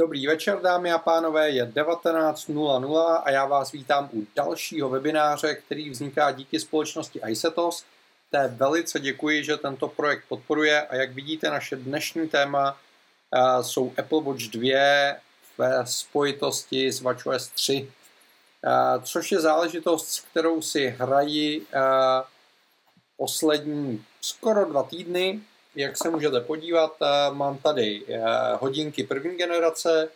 Dobrý 0.00 0.26
večer, 0.26 0.60
dámy 0.60 0.92
a 0.92 0.98
pánové, 0.98 1.50
je 1.50 1.66
19.00 1.66 3.22
a 3.24 3.30
já 3.30 3.46
vás 3.46 3.72
vítám 3.72 4.10
u 4.12 4.26
dalšího 4.36 4.88
webináře, 4.88 5.54
který 5.54 5.90
vzniká 5.90 6.32
díky 6.32 6.60
společnosti 6.60 7.20
iSetos. 7.28 7.84
Té 8.30 8.48
velice 8.48 9.00
děkuji, 9.00 9.44
že 9.44 9.56
tento 9.56 9.88
projekt 9.88 10.24
podporuje 10.28 10.86
a 10.86 10.94
jak 10.94 11.12
vidíte, 11.12 11.50
naše 11.50 11.76
dnešní 11.76 12.28
téma 12.28 12.72
uh, 12.72 13.62
jsou 13.62 13.92
Apple 13.98 14.22
Watch 14.22 14.42
2 14.42 15.16
ve 15.58 15.86
spojitosti 15.86 16.92
s 16.92 17.00
WatchOS 17.00 17.48
3, 17.48 17.92
uh, 18.64 19.04
což 19.04 19.32
je 19.32 19.40
záležitost, 19.40 20.08
s 20.08 20.20
kterou 20.20 20.62
si 20.62 20.96
hrají 20.98 21.60
uh, 21.60 21.66
poslední 23.16 24.04
skoro 24.20 24.64
dva 24.64 24.82
týdny 24.82 25.40
jak 25.80 25.96
se 25.96 26.10
můžete 26.10 26.40
podívat, 26.40 26.96
eh, 27.02 27.34
mám 27.34 27.58
tady 27.58 28.02
eh, 28.08 28.20
hodinky 28.60 29.04
první 29.04 29.36
generace 29.36 30.08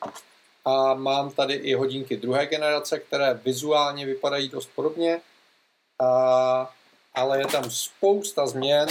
a 0.65 0.95
mám 0.95 1.31
tady 1.31 1.55
i 1.55 1.75
hodinky 1.75 2.17
druhé 2.17 2.47
generace, 2.47 2.99
které 2.99 3.35
vizuálně 3.35 4.07
vypadají 4.07 4.49
dost 4.49 4.71
podobně, 4.75 5.21
ale 7.15 7.39
je 7.39 7.47
tam 7.47 7.71
spousta 7.71 8.47
změn, 8.47 8.89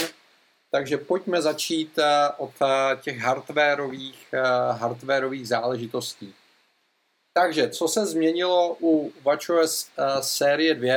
takže 0.70 0.96
pojďme 0.98 1.42
začít 1.42 1.98
eh, 1.98 2.28
od 2.38 2.52
těch 3.02 3.18
hardwareových, 3.18 4.34
hardwareových 4.70 5.48
záležitostí. 5.48 6.34
Takže, 7.34 7.70
co 7.70 7.88
se 7.88 8.06
změnilo 8.06 8.76
u 8.80 9.12
WatchOS 9.22 9.90
série 10.20 10.74
2, 10.74 10.94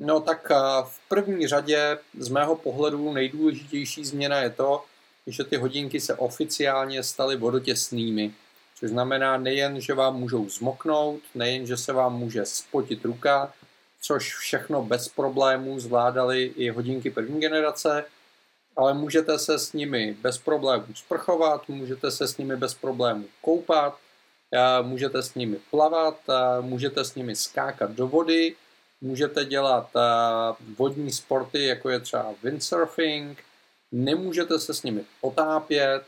No 0.00 0.20
tak 0.20 0.50
v 0.84 1.08
první 1.08 1.46
řadě 1.46 1.98
z 2.18 2.28
mého 2.28 2.56
pohledu 2.56 3.12
nejdůležitější 3.12 4.04
změna 4.04 4.40
je 4.40 4.50
to, 4.50 4.84
že 5.30 5.44
ty 5.44 5.56
hodinky 5.56 6.00
se 6.00 6.14
oficiálně 6.14 7.02
staly 7.02 7.36
vodotěsnými. 7.36 8.34
Což 8.74 8.90
znamená 8.90 9.36
nejen, 9.36 9.80
že 9.80 9.94
vám 9.94 10.16
můžou 10.16 10.48
zmoknout, 10.48 11.20
nejen, 11.34 11.66
že 11.66 11.76
se 11.76 11.92
vám 11.92 12.18
může 12.18 12.46
spotit 12.46 13.04
ruka, 13.04 13.52
což 14.00 14.36
všechno 14.36 14.82
bez 14.82 15.08
problémů 15.08 15.80
zvládaly 15.80 16.42
i 16.42 16.70
hodinky 16.70 17.10
první 17.10 17.40
generace, 17.40 18.04
ale 18.76 18.94
můžete 18.94 19.38
se 19.38 19.58
s 19.58 19.72
nimi 19.72 20.16
bez 20.20 20.38
problémů 20.38 20.86
sprchovat, 20.94 21.68
můžete 21.68 22.10
se 22.10 22.28
s 22.28 22.36
nimi 22.36 22.56
bez 22.56 22.74
problémů 22.74 23.24
koupat, 23.40 23.98
můžete 24.82 25.22
s 25.22 25.34
nimi 25.34 25.56
plavat, 25.70 26.20
můžete 26.60 27.04
s 27.04 27.14
nimi 27.14 27.36
skákat 27.36 27.90
do 27.90 28.08
vody, 28.08 28.54
můžete 29.00 29.44
dělat 29.44 29.90
vodní 30.78 31.12
sporty, 31.12 31.64
jako 31.64 31.90
je 31.90 32.00
třeba 32.00 32.34
windsurfing, 32.42 33.38
nemůžete 33.92 34.58
se 34.58 34.74
s 34.74 34.82
nimi 34.82 35.00
potápět 35.20 36.02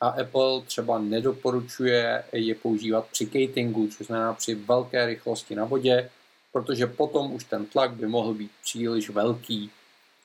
a 0.00 0.08
Apple 0.08 0.62
třeba 0.66 0.98
nedoporučuje 0.98 2.24
je 2.32 2.54
používat 2.54 3.06
při 3.12 3.26
katingu, 3.26 3.88
což 3.88 4.06
znamená 4.06 4.34
při 4.34 4.54
velké 4.54 5.06
rychlosti 5.06 5.54
na 5.54 5.64
vodě, 5.64 6.10
protože 6.52 6.86
potom 6.86 7.32
už 7.32 7.44
ten 7.44 7.66
tlak 7.66 7.90
by 7.90 8.06
mohl 8.06 8.34
být 8.34 8.50
příliš 8.62 9.10
velký. 9.10 9.70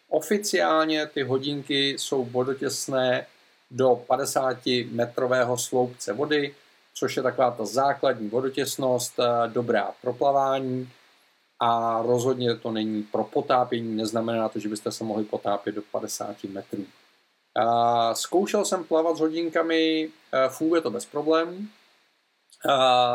Oficiálně 0.09 1.07
ty 1.07 1.23
hodinky 1.23 1.89
jsou 1.89 2.25
vodotěsné 2.25 3.25
do 3.71 4.03
50 4.07 4.57
metrového 4.91 5.57
sloupce 5.57 6.13
vody, 6.13 6.55
což 6.93 7.17
je 7.17 7.23
taková 7.23 7.51
ta 7.51 7.65
základní 7.65 8.29
vodotěsnost, 8.29 9.19
eh, 9.19 9.47
dobrá 9.47 9.91
pro 10.01 10.13
plavání 10.13 10.89
a 11.59 12.01
rozhodně 12.01 12.55
to 12.55 12.71
není 12.71 13.03
pro 13.03 13.23
potápění, 13.23 13.95
neznamená 13.95 14.49
to, 14.49 14.59
že 14.59 14.69
byste 14.69 14.91
se 14.91 15.03
mohli 15.03 15.23
potápět 15.23 15.75
do 15.75 15.81
50 15.91 16.47
metrů. 16.47 16.85
Zkoušel 18.13 18.65
jsem 18.65 18.83
plavat 18.83 19.17
s 19.17 19.19
hodinkami, 19.19 20.09
funguje 20.49 20.81
to 20.81 20.91
bez 20.91 21.05
problémů. 21.05 21.57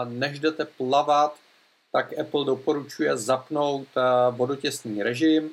Než 0.05 0.39
jdete 0.39 0.65
plavat, 0.65 1.35
tak 1.93 2.19
Apple 2.19 2.45
doporučuje 2.45 3.17
zapnout 3.17 3.89
vodotěsný 4.31 5.03
režim, 5.03 5.51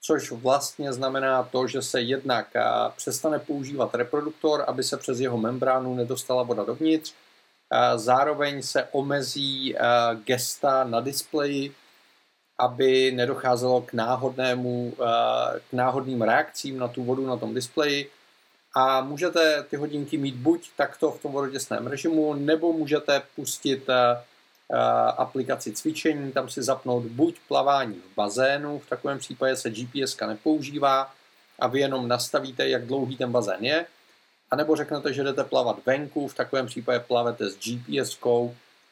což 0.00 0.30
vlastně 0.30 0.92
znamená 0.92 1.42
to, 1.42 1.66
že 1.66 1.82
se 1.82 2.00
jednak 2.00 2.46
přestane 2.96 3.38
používat 3.38 3.94
reproduktor, 3.94 4.64
aby 4.66 4.82
se 4.82 4.96
přes 4.96 5.20
jeho 5.20 5.38
membránu 5.38 5.94
nedostala 5.94 6.42
voda 6.42 6.64
dovnitř. 6.64 7.14
Zároveň 7.96 8.62
se 8.62 8.88
omezí 8.92 9.76
gesta 10.24 10.84
na 10.84 11.00
displeji, 11.00 11.74
aby 12.58 13.12
nedocházelo 13.12 13.80
k, 13.82 13.92
náhodnému, 13.92 14.92
k 15.70 15.72
náhodným 15.72 16.22
reakcím 16.22 16.78
na 16.78 16.88
tu 16.88 17.04
vodu 17.04 17.26
na 17.26 17.36
tom 17.36 17.54
displeji 17.54 18.10
a 18.74 19.00
můžete 19.00 19.62
ty 19.62 19.76
hodinky 19.76 20.18
mít 20.18 20.34
buď 20.34 20.70
takto 20.76 21.10
v 21.10 21.22
tom 21.22 21.32
vodotěsném 21.32 21.86
režimu, 21.86 22.34
nebo 22.34 22.72
můžete 22.72 23.22
pustit 23.36 23.88
uh, 23.88 23.94
aplikaci 25.16 25.72
cvičení, 25.72 26.32
tam 26.32 26.48
si 26.48 26.62
zapnout 26.62 27.04
buď 27.04 27.36
plavání 27.48 27.94
v 27.94 28.14
bazénu, 28.16 28.78
v 28.78 28.88
takovém 28.88 29.18
případě 29.18 29.56
se 29.56 29.70
GPS 29.70 30.16
nepoužívá 30.26 31.14
a 31.58 31.66
vy 31.66 31.80
jenom 31.80 32.08
nastavíte, 32.08 32.68
jak 32.68 32.86
dlouhý 32.86 33.16
ten 33.16 33.32
bazén 33.32 33.64
je, 33.64 33.86
anebo 34.50 34.76
řeknete, 34.76 35.12
že 35.12 35.22
jdete 35.22 35.44
plavat 35.44 35.76
venku, 35.86 36.28
v 36.28 36.34
takovém 36.34 36.66
případě 36.66 37.00
plavete 37.00 37.50
s 37.50 37.58
gps 37.58 38.18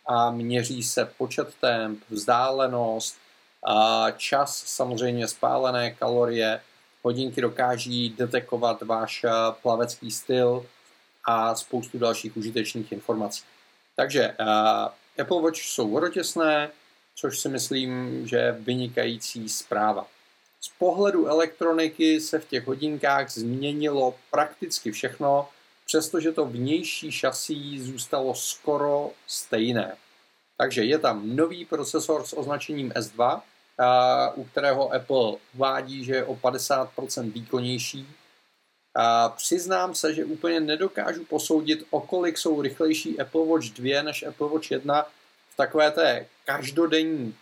a 0.07 0.31
měří 0.31 0.83
se 0.83 1.05
počet 1.19 1.55
temp, 1.61 2.03
vzdálenost, 2.11 3.17
čas, 4.17 4.63
samozřejmě 4.67 5.29
spálené 5.29 5.91
kalorie, 5.91 6.61
hodinky 7.03 7.41
dokáží 7.41 8.11
detekovat 8.11 8.83
váš 8.83 9.25
eh, 9.25 9.31
plavecký 9.63 10.11
styl 10.11 10.67
a 11.25 11.55
spoustu 11.55 11.99
dalších 11.99 12.37
užitečných 12.37 12.93
informací. 12.93 13.45
Takže 13.97 14.35
uh, 14.41 15.23
Apple 15.23 15.43
Watch 15.43 15.59
jsou 15.59 15.91
vodotěsné, 15.91 16.71
což 17.15 17.39
si 17.39 17.49
myslím, 17.49 18.23
že 18.29 18.37
je 18.37 18.53
vynikající 18.53 19.49
zpráva. 19.49 20.07
Z 20.61 20.69
pohledu 20.79 21.27
elektroniky 21.27 22.21
se 22.21 22.39
v 22.39 22.49
těch 22.49 22.67
hodinkách 22.67 23.31
změnilo 23.31 24.15
prakticky 24.31 24.91
všechno, 24.91 25.49
přestože 25.87 26.33
to 26.33 26.45
vnější 26.45 27.13
šasí 27.13 27.81
zůstalo 27.81 28.35
skoro 28.35 29.11
stejné. 29.27 29.97
Takže 30.57 30.85
je 30.85 30.99
tam 30.99 31.37
nový 31.37 31.65
procesor 31.65 32.27
s 32.27 32.39
označením 32.39 32.91
S2, 32.91 33.41
u 34.35 34.45
kterého 34.45 34.95
Apple 34.95 35.37
uvádí, 35.55 36.05
že 36.05 36.15
je 36.15 36.25
o 36.25 36.35
50% 36.35 37.33
výkonnější. 37.33 38.09
A 38.95 39.29
přiznám 39.29 39.95
se, 39.95 40.15
že 40.15 40.25
úplně 40.25 40.61
nedokážu 40.61 41.25
posoudit, 41.25 41.87
o 41.91 42.01
kolik 42.01 42.39
jsou 42.39 42.63
rychlejší 42.63 43.21
Apple 43.21 43.47
Watch 43.47 43.67
2 43.67 44.03
než 44.03 44.23
Apple 44.23 44.49
Watch 44.49 44.71
1 44.71 45.03
v 45.51 45.57
takové 45.57 45.91
té 45.91 46.27
každodenní 46.45 47.35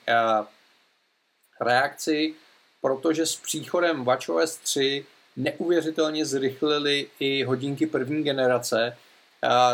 reakci, 1.60 2.34
protože 2.81 3.27
s 3.27 3.37
příchodem 3.37 4.04
WatchOS 4.04 4.56
3 4.56 5.06
neuvěřitelně 5.37 6.27
zrychlili 6.27 7.06
i 7.21 7.44
hodinky 7.44 7.87
první 7.87 8.22
generace, 8.25 8.97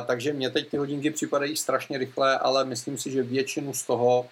takže 0.06 0.32
mě 0.32 0.50
teď 0.50 0.69
ty 0.69 0.76
hodinky 0.76 1.10
připadají 1.10 1.56
strašně 1.56 1.98
rychle, 1.98 2.38
ale 2.38 2.64
myslím 2.64 2.98
si, 2.98 3.10
že 3.10 3.22
většinu 3.22 3.74
z 3.74 3.82
toho 3.82 4.28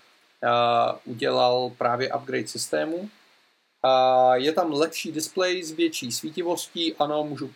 udělal 1.04 1.72
právě 1.78 2.12
upgrade 2.14 2.48
systému. 2.48 3.10
Je 4.34 4.52
tam 4.52 4.72
lepší 4.72 5.12
display 5.12 5.62
s 5.62 5.72
větší 5.72 6.12
svítivostí, 6.12 6.94
ano, 6.98 7.24
můžu 7.24 7.50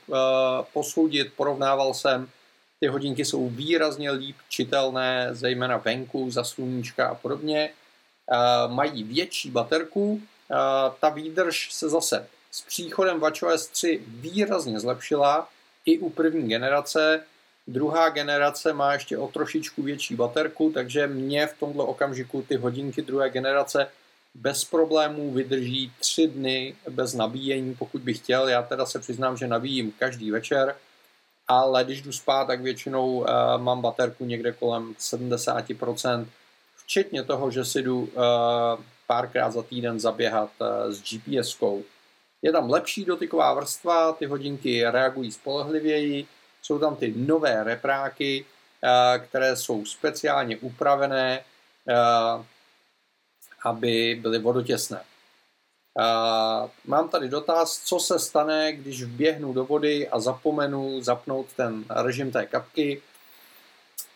posoudit, 0.72 1.32
porovnával 1.36 1.94
jsem, 1.94 2.28
ty 2.80 2.86
hodinky 2.86 3.24
jsou 3.24 3.48
výrazně 3.48 4.10
líp 4.10 4.36
čitelné, 4.48 5.28
zejména 5.32 5.76
venku, 5.76 6.30
za 6.30 6.44
sluníčka 6.44 7.08
a 7.08 7.14
podobně. 7.14 7.70
Mají 8.66 9.04
větší 9.04 9.50
baterku, 9.50 10.22
ta 11.00 11.08
výdrž 11.08 11.72
se 11.72 11.88
zase 11.88 12.28
s 12.50 12.62
příchodem 12.62 13.20
WatchOS 13.20 13.66
3 13.66 14.02
výrazně 14.06 14.80
zlepšila 14.80 15.48
i 15.84 15.98
u 15.98 16.10
první 16.10 16.48
generace, 16.48 17.24
Druhá 17.66 18.08
generace 18.08 18.72
má 18.72 18.92
ještě 18.92 19.18
o 19.18 19.28
trošičku 19.28 19.82
větší 19.82 20.14
baterku, 20.14 20.70
takže 20.74 21.06
mě 21.06 21.46
v 21.46 21.58
tomto 21.58 21.86
okamžiku 21.86 22.42
ty 22.42 22.56
hodinky 22.56 23.02
druhé 23.02 23.30
generace 23.30 23.88
bez 24.34 24.64
problémů 24.64 25.30
vydrží 25.30 25.92
tři 26.00 26.28
dny 26.28 26.76
bez 26.90 27.14
nabíjení, 27.14 27.74
pokud 27.74 28.00
bych 28.00 28.18
chtěl. 28.18 28.48
Já 28.48 28.62
teda 28.62 28.86
se 28.86 28.98
přiznám, 28.98 29.36
že 29.36 29.46
nabíjím 29.46 29.92
každý 29.98 30.30
večer, 30.30 30.76
ale 31.48 31.84
když 31.84 32.02
jdu 32.02 32.12
spát, 32.12 32.44
tak 32.44 32.60
většinou 32.60 33.10
uh, 33.10 33.26
mám 33.56 33.80
baterku 33.80 34.24
někde 34.24 34.52
kolem 34.52 34.94
70%, 34.94 36.26
včetně 36.76 37.22
toho, 37.22 37.50
že 37.50 37.64
si 37.64 37.82
jdu 37.82 38.00
uh, 38.00 38.10
párkrát 39.06 39.50
za 39.50 39.62
týden 39.62 40.00
zaběhat 40.00 40.50
uh, 40.60 40.92
s 40.92 41.02
GPS-kou. 41.02 41.82
Je 42.42 42.52
tam 42.52 42.70
lepší 42.70 43.04
dotyková 43.04 43.54
vrstva, 43.54 44.12
ty 44.12 44.26
hodinky 44.26 44.84
reagují 44.90 45.32
spolehlivěji, 45.32 46.26
jsou 46.66 46.78
tam 46.78 46.96
ty 46.96 47.14
nové 47.16 47.64
repráky, 47.64 48.44
eh, 48.82 49.18
které 49.18 49.56
jsou 49.56 49.84
speciálně 49.84 50.56
upravené, 50.56 51.40
eh, 51.88 52.44
aby 53.62 54.18
byly 54.20 54.38
vodotěsné. 54.38 55.00
Eh, 55.00 56.68
mám 56.84 57.08
tady 57.08 57.28
dotaz, 57.28 57.78
co 57.78 57.98
se 57.98 58.18
stane, 58.18 58.72
když 58.72 59.02
vběhnu 59.02 59.52
do 59.52 59.64
vody 59.64 60.08
a 60.08 60.20
zapomenu 60.20 61.02
zapnout 61.02 61.46
ten 61.56 61.84
režim 61.90 62.32
té 62.32 62.46
kapky. 62.46 63.02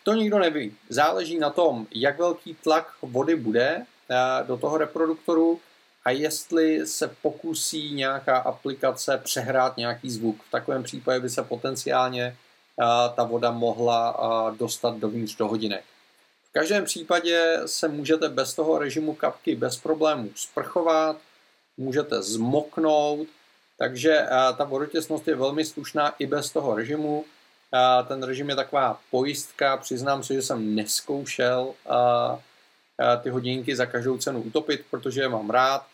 To 0.03 0.13
nikdo 0.13 0.39
neví. 0.39 0.75
Záleží 0.89 1.39
na 1.39 1.49
tom, 1.49 1.87
jak 1.91 2.19
velký 2.19 2.53
tlak 2.53 2.93
vody 3.01 3.35
bude 3.35 3.85
do 4.47 4.57
toho 4.57 4.77
reproduktoru 4.77 5.59
a 6.05 6.09
jestli 6.09 6.87
se 6.87 7.07
pokusí 7.21 7.93
nějaká 7.93 8.37
aplikace 8.37 9.17
přehrát 9.23 9.77
nějaký 9.77 10.11
zvuk. 10.11 10.43
V 10.43 10.51
takovém 10.51 10.83
případě 10.83 11.19
by 11.19 11.29
se 11.29 11.43
potenciálně 11.43 12.37
ta 13.15 13.23
voda 13.23 13.51
mohla 13.51 14.55
dostat 14.57 14.97
dovnitř 14.97 15.35
do 15.35 15.47
hodinek. 15.47 15.83
V 16.49 16.53
každém 16.53 16.85
případě 16.85 17.57
se 17.65 17.87
můžete 17.87 18.29
bez 18.29 18.53
toho 18.53 18.77
režimu 18.77 19.13
kapky 19.15 19.55
bez 19.55 19.77
problémů 19.77 20.29
sprchovat, 20.35 21.17
můžete 21.77 22.21
zmoknout, 22.21 23.27
takže 23.77 24.25
ta 24.57 24.63
vodotěsnost 24.63 25.27
je 25.27 25.35
velmi 25.35 25.65
slušná 25.65 26.13
i 26.19 26.25
bez 26.25 26.49
toho 26.49 26.75
režimu. 26.75 27.25
Ten 28.07 28.23
režim 28.23 28.49
je 28.49 28.55
taková 28.55 28.99
pojistka, 29.11 29.77
přiznám 29.77 30.23
se, 30.23 30.33
že 30.33 30.41
jsem 30.41 30.75
neskoušel 30.75 31.73
ty 33.23 33.29
hodinky 33.29 33.75
za 33.75 33.85
každou 33.85 34.17
cenu 34.17 34.41
utopit, 34.41 34.85
protože 34.91 35.21
je 35.21 35.29
mám 35.29 35.49
rád, 35.49 35.85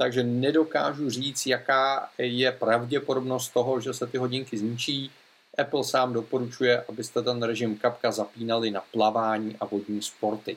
takže 0.00 0.22
nedokážu 0.22 1.10
říct, 1.10 1.46
jaká 1.46 2.08
je 2.18 2.52
pravděpodobnost 2.52 3.48
toho, 3.48 3.80
že 3.80 3.94
se 3.94 4.06
ty 4.06 4.18
hodinky 4.18 4.58
zničí. 4.58 5.10
Apple 5.58 5.84
sám 5.84 6.12
doporučuje, 6.12 6.84
abyste 6.88 7.22
ten 7.22 7.42
režim 7.42 7.76
kapka 7.76 8.12
zapínali 8.12 8.70
na 8.70 8.82
plavání 8.92 9.56
a 9.60 9.66
vodní 9.66 10.02
sporty. 10.02 10.56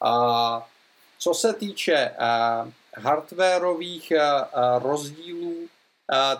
A 0.00 0.68
co 1.18 1.34
se 1.34 1.52
týče 1.52 2.10
hardwareových 2.96 4.12
rozdílů, 4.78 5.68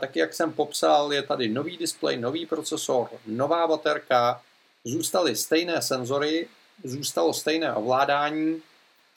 tak 0.00 0.16
jak 0.16 0.34
jsem 0.34 0.52
popsal, 0.52 1.12
je 1.12 1.22
tady 1.22 1.49
nový 1.49 1.76
displej, 1.76 2.16
nový 2.16 2.46
procesor, 2.46 3.08
nová 3.26 3.66
baterka, 3.66 4.40
zůstaly 4.84 5.37
stejné 5.37 5.82
senzory, 5.82 6.49
zůstalo 6.84 7.34
stejné 7.34 7.75
ovládání 7.75 8.62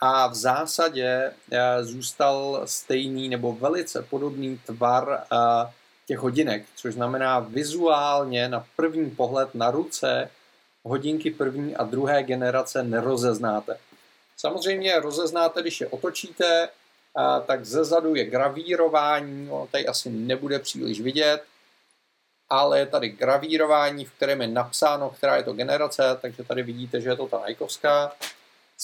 a 0.02 0.28
v 0.28 0.36
zásadě 0.36 1.34
zůstal 1.82 2.62
stejný 2.66 3.30
nebo 3.30 3.54
velice 3.54 4.02
podobný 4.02 4.58
tvar 4.66 5.24
těch 6.08 6.18
hodinek, 6.18 6.66
což 6.76 6.94
znamená 6.94 7.40
vizuálně 7.40 8.48
na 8.48 8.66
první 8.76 9.12
pohled 9.12 9.56
na 9.56 9.72
ruce 9.72 10.30
hodinky 10.84 11.32
první 11.32 11.76
a 11.76 11.84
druhé 11.84 12.24
generace 12.24 12.84
nerozeznáte. 12.84 13.78
Samozřejmě 14.38 15.00
rozeznáte, 15.00 15.62
když 15.62 15.82
je 15.82 15.88
otočíte, 15.88 16.70
tak 17.46 17.66
zezadu 17.66 18.16
je 18.16 18.26
gravírování, 18.26 19.46
no, 19.46 19.68
tady 19.72 19.88
asi 19.88 20.10
nebude 20.10 20.60
příliš 20.60 21.02
vidět, 21.02 21.44
ale 22.50 22.80
je 22.80 22.86
tady 22.86 23.10
gravírování, 23.10 24.06
v 24.06 24.12
kterém 24.12 24.42
je 24.42 24.48
napsáno, 24.48 25.10
která 25.10 25.36
je 25.36 25.44
to 25.44 25.54
generace, 25.54 26.04
takže 26.22 26.44
tady 26.44 26.64
vidíte, 26.64 27.02
že 27.02 27.10
je 27.10 27.16
to 27.16 27.28
ta 27.28 27.44
Nikovská. 27.48 28.12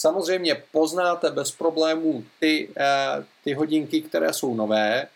Samozřejmě 0.00 0.62
poznáte 0.72 1.30
bez 1.30 1.50
problémů 1.50 2.24
ty, 2.40 2.68
eh, 2.76 3.24
ty 3.44 3.54
hodinky, 3.54 4.02
které 4.02 4.32
jsou 4.32 4.54
nové, 4.54 5.08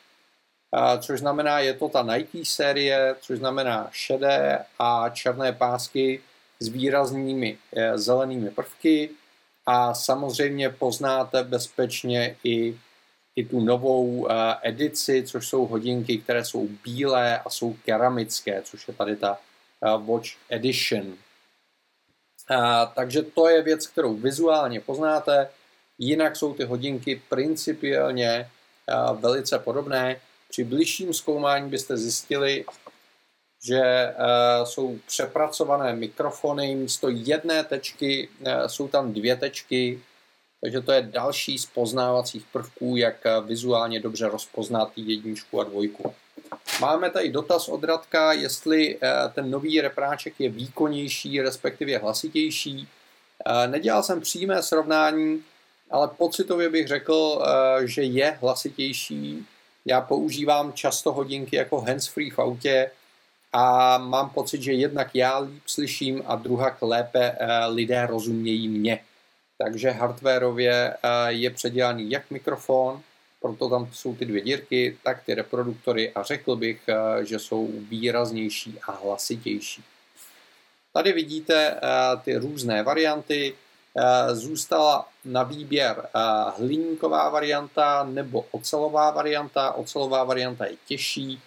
což 1.00 1.20
znamená, 1.20 1.58
je 1.58 1.74
to 1.74 1.88
ta 1.88 2.02
Nike 2.02 2.44
série, 2.44 3.16
což 3.20 3.38
znamená 3.38 3.88
šedé 3.92 4.64
a 4.78 5.08
černé 5.08 5.52
pásky 5.52 6.22
s 6.60 6.68
výraznými 6.68 7.58
eh, 7.76 7.98
zelenými 7.98 8.50
prvky 8.50 9.10
a 9.66 9.94
samozřejmě 9.94 10.70
poznáte 10.70 11.44
bezpečně 11.44 12.36
i, 12.44 12.78
i 13.36 13.44
tu 13.44 13.60
novou 13.60 14.26
eh, 14.26 14.34
edici, 14.62 15.22
což 15.26 15.48
jsou 15.48 15.66
hodinky, 15.66 16.18
které 16.18 16.44
jsou 16.44 16.68
bílé 16.84 17.38
a 17.38 17.50
jsou 17.50 17.76
keramické, 17.84 18.62
což 18.62 18.88
je 18.88 18.94
tady 18.94 19.16
ta 19.16 19.38
Watch 19.98 20.28
Edition. 20.48 21.14
Takže 22.94 23.22
to 23.22 23.48
je 23.48 23.62
věc, 23.62 23.86
kterou 23.86 24.14
vizuálně 24.14 24.80
poznáte, 24.80 25.48
jinak 25.98 26.36
jsou 26.36 26.54
ty 26.54 26.64
hodinky 26.64 27.22
principiálně 27.28 28.50
velice 29.14 29.58
podobné. 29.58 30.20
Při 30.48 30.64
bližším 30.64 31.14
zkoumání 31.14 31.70
byste 31.70 31.96
zjistili, 31.96 32.64
že 33.64 34.14
jsou 34.64 34.98
přepracované 35.06 35.96
mikrofony, 35.96 36.74
místo 36.74 37.08
jedné 37.08 37.64
tečky 37.64 38.28
jsou 38.66 38.88
tam 38.88 39.12
dvě 39.12 39.36
tečky, 39.36 40.02
takže 40.60 40.80
to 40.80 40.92
je 40.92 41.02
další 41.02 41.58
z 41.58 41.66
poznávacích 41.66 42.44
prvků, 42.52 42.96
jak 42.96 43.16
vizuálně 43.44 44.00
dobře 44.00 44.28
rozpoznat 44.28 44.92
jedničku 44.96 45.60
a 45.60 45.64
dvojku. 45.64 46.14
Máme 46.80 47.10
tady 47.10 47.30
dotaz 47.30 47.68
od 47.68 47.84
Radka, 47.84 48.32
jestli 48.32 48.98
ten 49.34 49.50
nový 49.50 49.80
repráček 49.80 50.34
je 50.38 50.48
výkonnější, 50.48 51.40
respektive 51.40 51.98
hlasitější. 51.98 52.88
Nedělal 53.66 54.02
jsem 54.02 54.20
přímé 54.20 54.62
srovnání, 54.62 55.42
ale 55.90 56.08
pocitově 56.08 56.70
bych 56.70 56.88
řekl, 56.88 57.44
že 57.84 58.02
je 58.02 58.38
hlasitější, 58.40 59.46
já 59.84 60.00
používám 60.00 60.72
často 60.72 61.12
hodinky 61.12 61.56
jako 61.56 61.80
handsfree 61.80 62.30
v 62.30 62.38
autě 62.38 62.90
a 63.52 63.98
mám 63.98 64.30
pocit, 64.30 64.62
že 64.62 64.72
jednak 64.72 65.10
já 65.14 65.38
líp 65.38 65.62
slyším 65.66 66.22
a 66.26 66.36
druhak 66.36 66.82
lépe 66.82 67.36
eh, 67.38 67.66
lidé 67.66 68.06
rozumějí 68.06 68.68
mě. 68.68 69.00
Takže 69.58 69.90
hardwareově 69.90 70.94
eh, 70.94 71.32
je 71.32 71.50
předělaný 71.50 72.10
jak 72.10 72.30
mikrofon, 72.30 73.02
proto 73.42 73.68
tam 73.68 73.88
jsou 73.92 74.14
ty 74.14 74.24
dvě 74.24 74.42
dírky, 74.42 74.98
tak 75.02 75.24
ty 75.24 75.34
reproduktory 75.34 76.12
a 76.12 76.22
řekl 76.22 76.56
bych, 76.56 76.80
eh, 76.88 77.24
že 77.24 77.38
jsou 77.38 77.70
výraznější 77.72 78.78
a 78.88 78.92
hlasitější. 78.92 79.84
Tady 80.92 81.12
vidíte 81.12 81.80
ty 82.24 82.36
různé 82.36 82.82
varianty. 82.82 83.54
Eh, 83.96 84.34
zůstala 84.34 85.08
na 85.24 85.42
výběr 85.42 86.08
eh, 86.14 86.20
hliníková 86.56 87.28
varianta 87.28 88.04
nebo 88.04 88.46
ocelová 88.50 89.10
varianta. 89.10 89.72
Ocelová 89.72 90.24
varianta 90.24 90.66
je 90.66 90.76
těžší, 90.86 91.40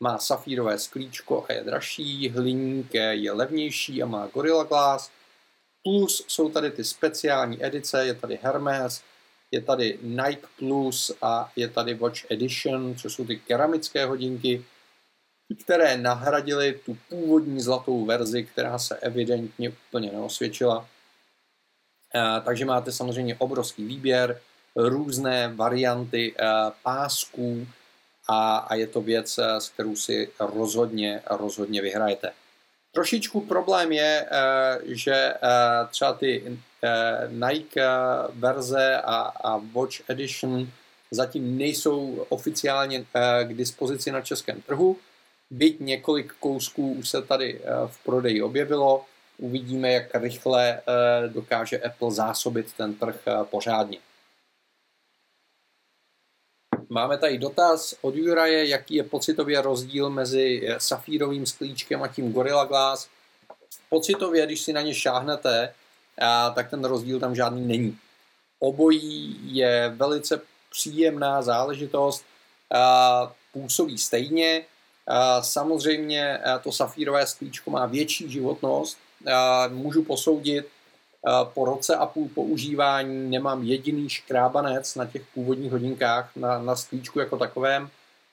má 0.00 0.18
safírové 0.18 0.78
sklíčko 0.78 1.44
a 1.48 1.52
je 1.52 1.64
dražší, 1.64 2.28
hliník 2.28 2.94
je 2.94 3.32
levnější 3.32 4.02
a 4.02 4.06
má 4.06 4.26
Gorilla 4.26 4.64
Glass. 4.64 5.10
Plus 5.82 6.24
jsou 6.28 6.48
tady 6.48 6.70
ty 6.70 6.84
speciální 6.84 7.64
edice, 7.64 8.06
je 8.06 8.14
tady 8.14 8.38
Hermes, 8.42 9.02
je 9.50 9.60
tady 9.60 9.98
Nike 10.02 10.46
Plus 10.58 11.12
a 11.22 11.52
je 11.56 11.68
tady 11.68 11.94
Watch 11.94 12.30
Edition, 12.30 12.94
což 12.96 13.14
jsou 13.14 13.26
ty 13.26 13.36
keramické 13.36 14.06
hodinky, 14.06 14.64
které 15.64 15.96
nahradily 15.96 16.80
tu 16.84 16.98
původní 17.08 17.60
zlatou 17.60 18.04
verzi, 18.04 18.44
která 18.44 18.78
se 18.78 18.96
evidentně 18.96 19.70
úplně 19.70 20.12
neosvědčila. 20.12 20.88
Eh, 22.14 22.40
takže 22.44 22.64
máte 22.64 22.92
samozřejmě 22.92 23.36
obrovský 23.36 23.84
výběr, 23.84 24.40
různé 24.76 25.48
varianty 25.54 26.34
eh, 26.38 26.44
pásků 26.82 27.66
a, 28.28 28.56
a 28.56 28.74
je 28.74 28.86
to 28.86 29.00
věc, 29.00 29.38
eh, 29.38 29.60
s 29.60 29.68
kterou 29.68 29.96
si 29.96 30.30
rozhodně, 30.40 31.22
rozhodně 31.30 31.82
vyhrajete. 31.82 32.32
Trošičku 32.96 33.40
problém 33.40 33.92
je, 33.92 34.26
že 34.84 35.34
třeba 35.90 36.12
ty 36.12 36.58
Nike 37.28 37.82
verze 38.32 39.00
a, 39.04 39.60
Watch 39.72 40.10
Edition 40.10 40.68
zatím 41.10 41.58
nejsou 41.58 42.26
oficiálně 42.28 43.04
k 43.42 43.54
dispozici 43.54 44.12
na 44.12 44.20
českém 44.20 44.60
trhu, 44.60 44.96
byť 45.50 45.80
několik 45.80 46.32
kousků 46.40 46.92
už 46.92 47.08
se 47.08 47.22
tady 47.22 47.60
v 47.86 48.04
prodeji 48.04 48.42
objevilo, 48.42 49.04
Uvidíme, 49.38 49.92
jak 49.92 50.14
rychle 50.14 50.72
eh, 50.72 51.28
dokáže 51.28 51.78
Apple 51.78 52.10
zásobit 52.10 52.72
ten 52.72 52.94
trh 52.94 53.20
eh, 53.26 53.44
pořádně. 53.44 53.98
Máme 56.88 57.18
tady 57.18 57.38
dotaz 57.38 57.94
od 58.00 58.14
Juraje, 58.14 58.68
jaký 58.68 58.94
je 58.94 59.02
pocitově 59.02 59.62
rozdíl 59.62 60.10
mezi 60.10 60.62
eh, 60.66 60.80
safírovým 60.80 61.46
sklíčkem 61.46 62.02
a 62.02 62.08
tím 62.08 62.32
Gorilla 62.32 62.64
Glass. 62.64 63.08
Pocitově, 63.90 64.46
když 64.46 64.60
si 64.60 64.72
na 64.72 64.80
ně 64.80 64.94
šáhnete, 64.94 65.74
tak 66.54 66.70
ten 66.70 66.84
rozdíl 66.84 67.20
tam 67.20 67.34
žádný 67.34 67.66
není. 67.66 67.98
Obojí 68.58 69.38
je 69.42 69.92
velice 69.96 70.40
příjemná 70.70 71.42
záležitost, 71.42 72.24
působí 73.52 73.98
stejně. 73.98 74.64
Samozřejmě 75.40 76.38
to 76.62 76.72
safírové 76.72 77.26
sklíčko 77.26 77.70
má 77.70 77.86
větší 77.86 78.30
životnost, 78.30 78.98
můžu 79.68 80.04
posoudit 80.04 80.68
po 81.54 81.64
roce 81.64 81.96
a 81.96 82.06
půl 82.06 82.28
používání, 82.34 83.30
nemám 83.30 83.62
jediný 83.62 84.08
škrábanec 84.08 84.94
na 84.94 85.06
těch 85.06 85.22
původních 85.34 85.72
hodinkách, 85.72 86.30
na, 86.36 86.58
na 86.58 86.76
sklíčku 86.76 87.18
jako 87.18 87.36
takovém. 87.36 87.90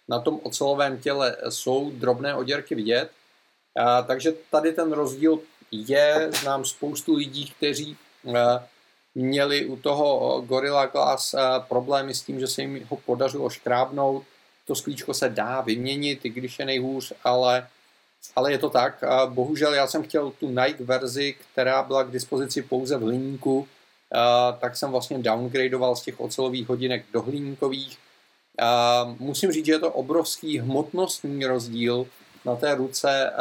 Na 0.10 0.20
tom 0.20 0.40
ocelovém 0.44 1.00
těle 1.00 1.38
jsou 1.50 1.92
drobné 1.92 2.36
oděrky 2.36 2.76
vidět, 2.76 3.10
takže 4.08 4.34
tady 4.52 4.74
ten 4.74 4.92
rozdíl 4.92 5.40
je, 5.72 6.30
znám 6.42 6.66
spoustu 6.66 7.16
lidí, 7.16 7.54
kteří 7.58 7.98
měli 9.16 9.66
u 9.66 9.76
toho 9.76 10.42
Gorilla 10.42 10.86
Glass 10.86 11.36
problémy 11.68 12.14
s 12.14 12.22
tím, 12.22 12.40
že 12.40 12.48
se 12.48 12.62
jim 12.62 12.88
ho 12.90 12.98
podařilo 12.98 13.50
škrábnout. 13.50 14.24
To 14.68 14.76
sklíčko 14.76 15.14
se 15.14 15.30
dá 15.30 15.62
vyměnit, 15.62 16.26
i 16.26 16.30
když 16.30 16.60
je 16.60 16.66
nejhůř, 16.66 17.14
ale 17.24 17.68
ale 18.36 18.52
je 18.52 18.58
to 18.58 18.70
tak. 18.70 19.04
A 19.04 19.26
bohužel 19.26 19.74
já 19.74 19.88
jsem 19.88 20.04
chtěl 20.04 20.32
tu 20.32 20.50
Nike 20.50 20.84
verzi, 20.84 21.36
která 21.52 21.84
byla 21.84 22.04
k 22.04 22.12
dispozici 22.12 22.62
pouze 22.62 22.98
v 22.98 23.02
hliníku, 23.02 23.68
tak 24.60 24.76
jsem 24.76 24.92
vlastně 24.92 25.20
downgradeoval 25.20 25.96
z 25.96 26.02
těch 26.02 26.20
ocelových 26.20 26.70
hodinek 26.70 27.06
do 27.14 27.22
hliníkových. 27.22 27.98
Musím 29.20 29.52
říct, 29.52 29.66
že 29.66 29.72
je 29.72 29.80
to 29.80 29.92
obrovský 29.92 30.60
hmotnostní 30.60 31.46
rozdíl 31.46 32.08
na 32.46 32.56
té 32.56 32.76
ruce. 32.76 33.32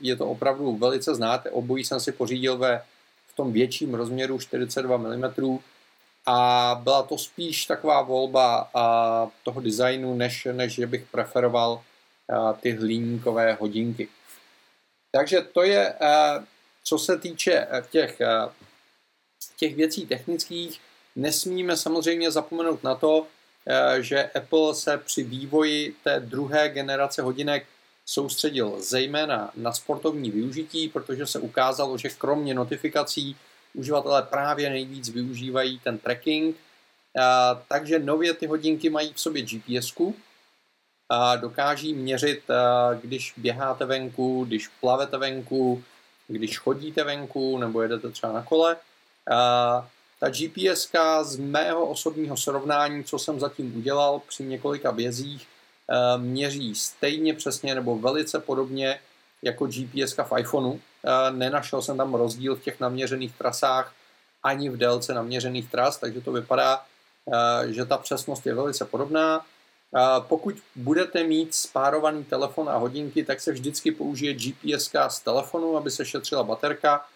Je 0.00 0.16
to 0.16 0.26
opravdu 0.26 0.76
velice 0.76 1.14
znát. 1.14 1.46
Obojí 1.50 1.84
jsem 1.84 2.00
si 2.00 2.12
pořídil 2.12 2.58
ve 2.58 2.82
v 3.26 3.36
tom 3.36 3.52
větším 3.52 3.94
rozměru 3.94 4.38
42 4.38 4.96
mm 4.96 5.58
a 6.26 6.80
byla 6.84 7.02
to 7.02 7.18
spíš 7.18 7.66
taková 7.66 8.02
volba 8.02 8.70
toho 9.44 9.60
designu, 9.60 10.14
než, 10.14 10.48
než 10.52 10.72
že 10.74 10.86
bych 10.86 11.04
preferoval 11.10 11.82
ty 12.60 12.72
hliníkové 12.72 13.52
hodinky. 13.54 14.08
Takže 15.12 15.40
to 15.40 15.62
je, 15.62 15.94
co 16.84 16.98
se 16.98 17.18
týče 17.18 17.66
těch, 17.90 18.18
těch 19.56 19.76
věcí 19.76 20.06
technických. 20.06 20.80
Nesmíme 21.16 21.76
samozřejmě 21.76 22.30
zapomenout 22.30 22.82
na 22.82 22.94
to, 22.94 23.26
že 24.00 24.24
Apple 24.24 24.74
se 24.74 24.98
při 24.98 25.22
vývoji 25.22 25.94
té 26.04 26.20
druhé 26.20 26.68
generace 26.68 27.22
hodinek 27.22 27.66
soustředil 28.06 28.74
zejména 28.78 29.50
na 29.54 29.72
sportovní 29.72 30.30
využití, 30.30 30.88
protože 30.88 31.26
se 31.26 31.38
ukázalo, 31.38 31.98
že 31.98 32.08
kromě 32.08 32.54
notifikací 32.54 33.36
uživatelé 33.74 34.22
právě 34.22 34.70
nejvíc 34.70 35.08
využívají 35.08 35.78
ten 35.78 35.98
tracking. 35.98 36.56
Takže 37.68 37.98
nově 37.98 38.34
ty 38.34 38.46
hodinky 38.46 38.90
mají 38.90 39.12
v 39.12 39.20
sobě 39.20 39.42
gps 39.42 39.92
dokáží 41.36 41.94
měřit, 41.94 42.42
když 43.00 43.34
běháte 43.36 43.84
venku, 43.84 44.44
když 44.44 44.68
plavete 44.68 45.18
venku, 45.18 45.82
když 46.28 46.58
chodíte 46.58 47.04
venku 47.04 47.58
nebo 47.58 47.82
jedete 47.82 48.10
třeba 48.10 48.32
na 48.32 48.42
kole. 48.42 48.76
Ta 50.20 50.28
GPS 50.28 50.90
z 51.22 51.36
mého 51.36 51.86
osobního 51.86 52.36
srovnání, 52.36 53.04
co 53.04 53.18
jsem 53.18 53.40
zatím 53.40 53.76
udělal 53.76 54.20
při 54.28 54.42
několika 54.42 54.92
bězích, 54.92 55.46
měří 56.16 56.74
stejně 56.74 57.34
přesně 57.34 57.74
nebo 57.74 57.98
velice 57.98 58.40
podobně 58.40 59.00
jako 59.42 59.66
GPS 59.66 60.16
v 60.16 60.38
iPhoneu. 60.38 60.78
Nenašel 61.30 61.82
jsem 61.82 61.96
tam 61.96 62.14
rozdíl 62.14 62.56
v 62.56 62.62
těch 62.62 62.80
naměřených 62.80 63.34
trasách 63.34 63.92
ani 64.42 64.68
v 64.68 64.76
délce 64.76 65.14
naměřených 65.14 65.70
tras, 65.70 65.98
takže 65.98 66.20
to 66.20 66.32
vypadá, 66.32 66.82
že 67.66 67.84
ta 67.84 67.98
přesnost 67.98 68.46
je 68.46 68.54
velice 68.54 68.84
podobná. 68.84 69.46
Pokud 70.20 70.54
budete 70.76 71.24
mít 71.24 71.54
spárovaný 71.54 72.24
telefon 72.24 72.68
a 72.68 72.76
hodinky, 72.76 73.24
tak 73.24 73.40
se 73.40 73.52
vždycky 73.52 73.92
použije 73.92 74.34
GPS 74.34 74.90
z 75.08 75.20
telefonu, 75.20 75.76
aby 75.76 75.90
se 75.90 76.04
šetřila 76.04 76.42
baterka, 76.42 77.06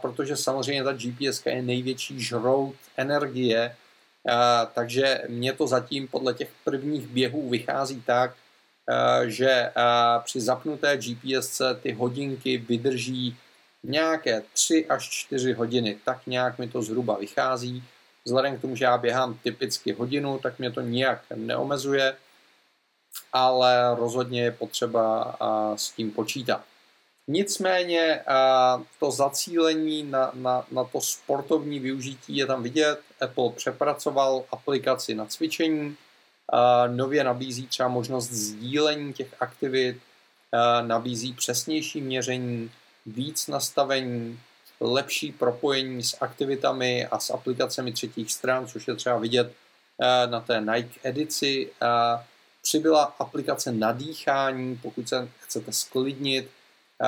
protože 0.00 0.36
samozřejmě 0.36 0.84
ta 0.84 0.92
GPS 0.92 1.46
je 1.46 1.62
největší 1.62 2.20
žrout 2.20 2.74
energie, 2.96 3.76
takže 4.74 5.22
mě 5.28 5.52
to 5.52 5.66
zatím 5.66 6.08
podle 6.08 6.34
těch 6.34 6.50
prvních 6.64 7.06
běhů 7.06 7.48
vychází 7.48 8.02
tak, 8.06 8.34
že 9.26 9.72
při 10.24 10.40
zapnuté 10.40 10.96
GPS 10.96 11.62
ty 11.82 11.92
hodinky 11.92 12.58
vydrží 12.58 13.36
nějaké 13.82 14.42
3 14.52 14.86
až 14.86 15.08
4 15.08 15.52
hodiny. 15.52 15.98
Tak 16.04 16.26
nějak 16.26 16.58
mi 16.58 16.68
to 16.68 16.82
zhruba 16.82 17.18
vychází. 17.18 17.84
Vzhledem 18.28 18.58
k 18.58 18.60
tomu, 18.60 18.76
že 18.76 18.84
já 18.84 18.98
běhám 18.98 19.38
typicky 19.42 19.92
hodinu, 19.92 20.38
tak 20.38 20.58
mě 20.58 20.70
to 20.70 20.80
nijak 20.80 21.22
neomezuje, 21.34 22.16
ale 23.32 23.96
rozhodně 23.96 24.42
je 24.42 24.50
potřeba 24.50 25.36
s 25.76 25.90
tím 25.90 26.10
počítat. 26.10 26.64
Nicméně 27.28 28.20
to 29.00 29.10
zacílení 29.10 30.02
na, 30.02 30.30
na, 30.34 30.66
na 30.72 30.84
to 30.84 31.00
sportovní 31.00 31.80
využití 31.80 32.36
je 32.36 32.46
tam 32.46 32.62
vidět. 32.62 33.00
Apple 33.20 33.50
přepracoval 33.52 34.44
aplikaci 34.50 35.14
na 35.14 35.26
cvičení, 35.26 35.96
nově 36.86 37.24
nabízí 37.24 37.66
třeba 37.66 37.88
možnost 37.88 38.28
sdílení 38.28 39.12
těch 39.12 39.34
aktivit, 39.40 40.00
nabízí 40.82 41.32
přesnější 41.32 42.00
měření, 42.00 42.70
víc 43.06 43.46
nastavení, 43.46 44.40
lepší 44.80 45.32
propojení 45.32 46.02
s 46.02 46.16
aktivitami 46.20 47.06
a 47.06 47.18
s 47.18 47.30
aplikacemi 47.30 47.92
třetích 47.92 48.32
stran, 48.32 48.66
což 48.66 48.88
je 48.88 48.94
třeba 48.94 49.18
vidět 49.18 49.52
na 50.30 50.40
té 50.40 50.60
Nike 50.60 51.00
edici. 51.02 51.70
Přibyla 52.62 53.02
aplikace 53.18 53.72
na 53.72 53.92
dýchání, 53.92 54.76
pokud 54.82 55.08
se 55.08 55.28
chcete 55.40 55.72
sklidnit, 55.72 56.50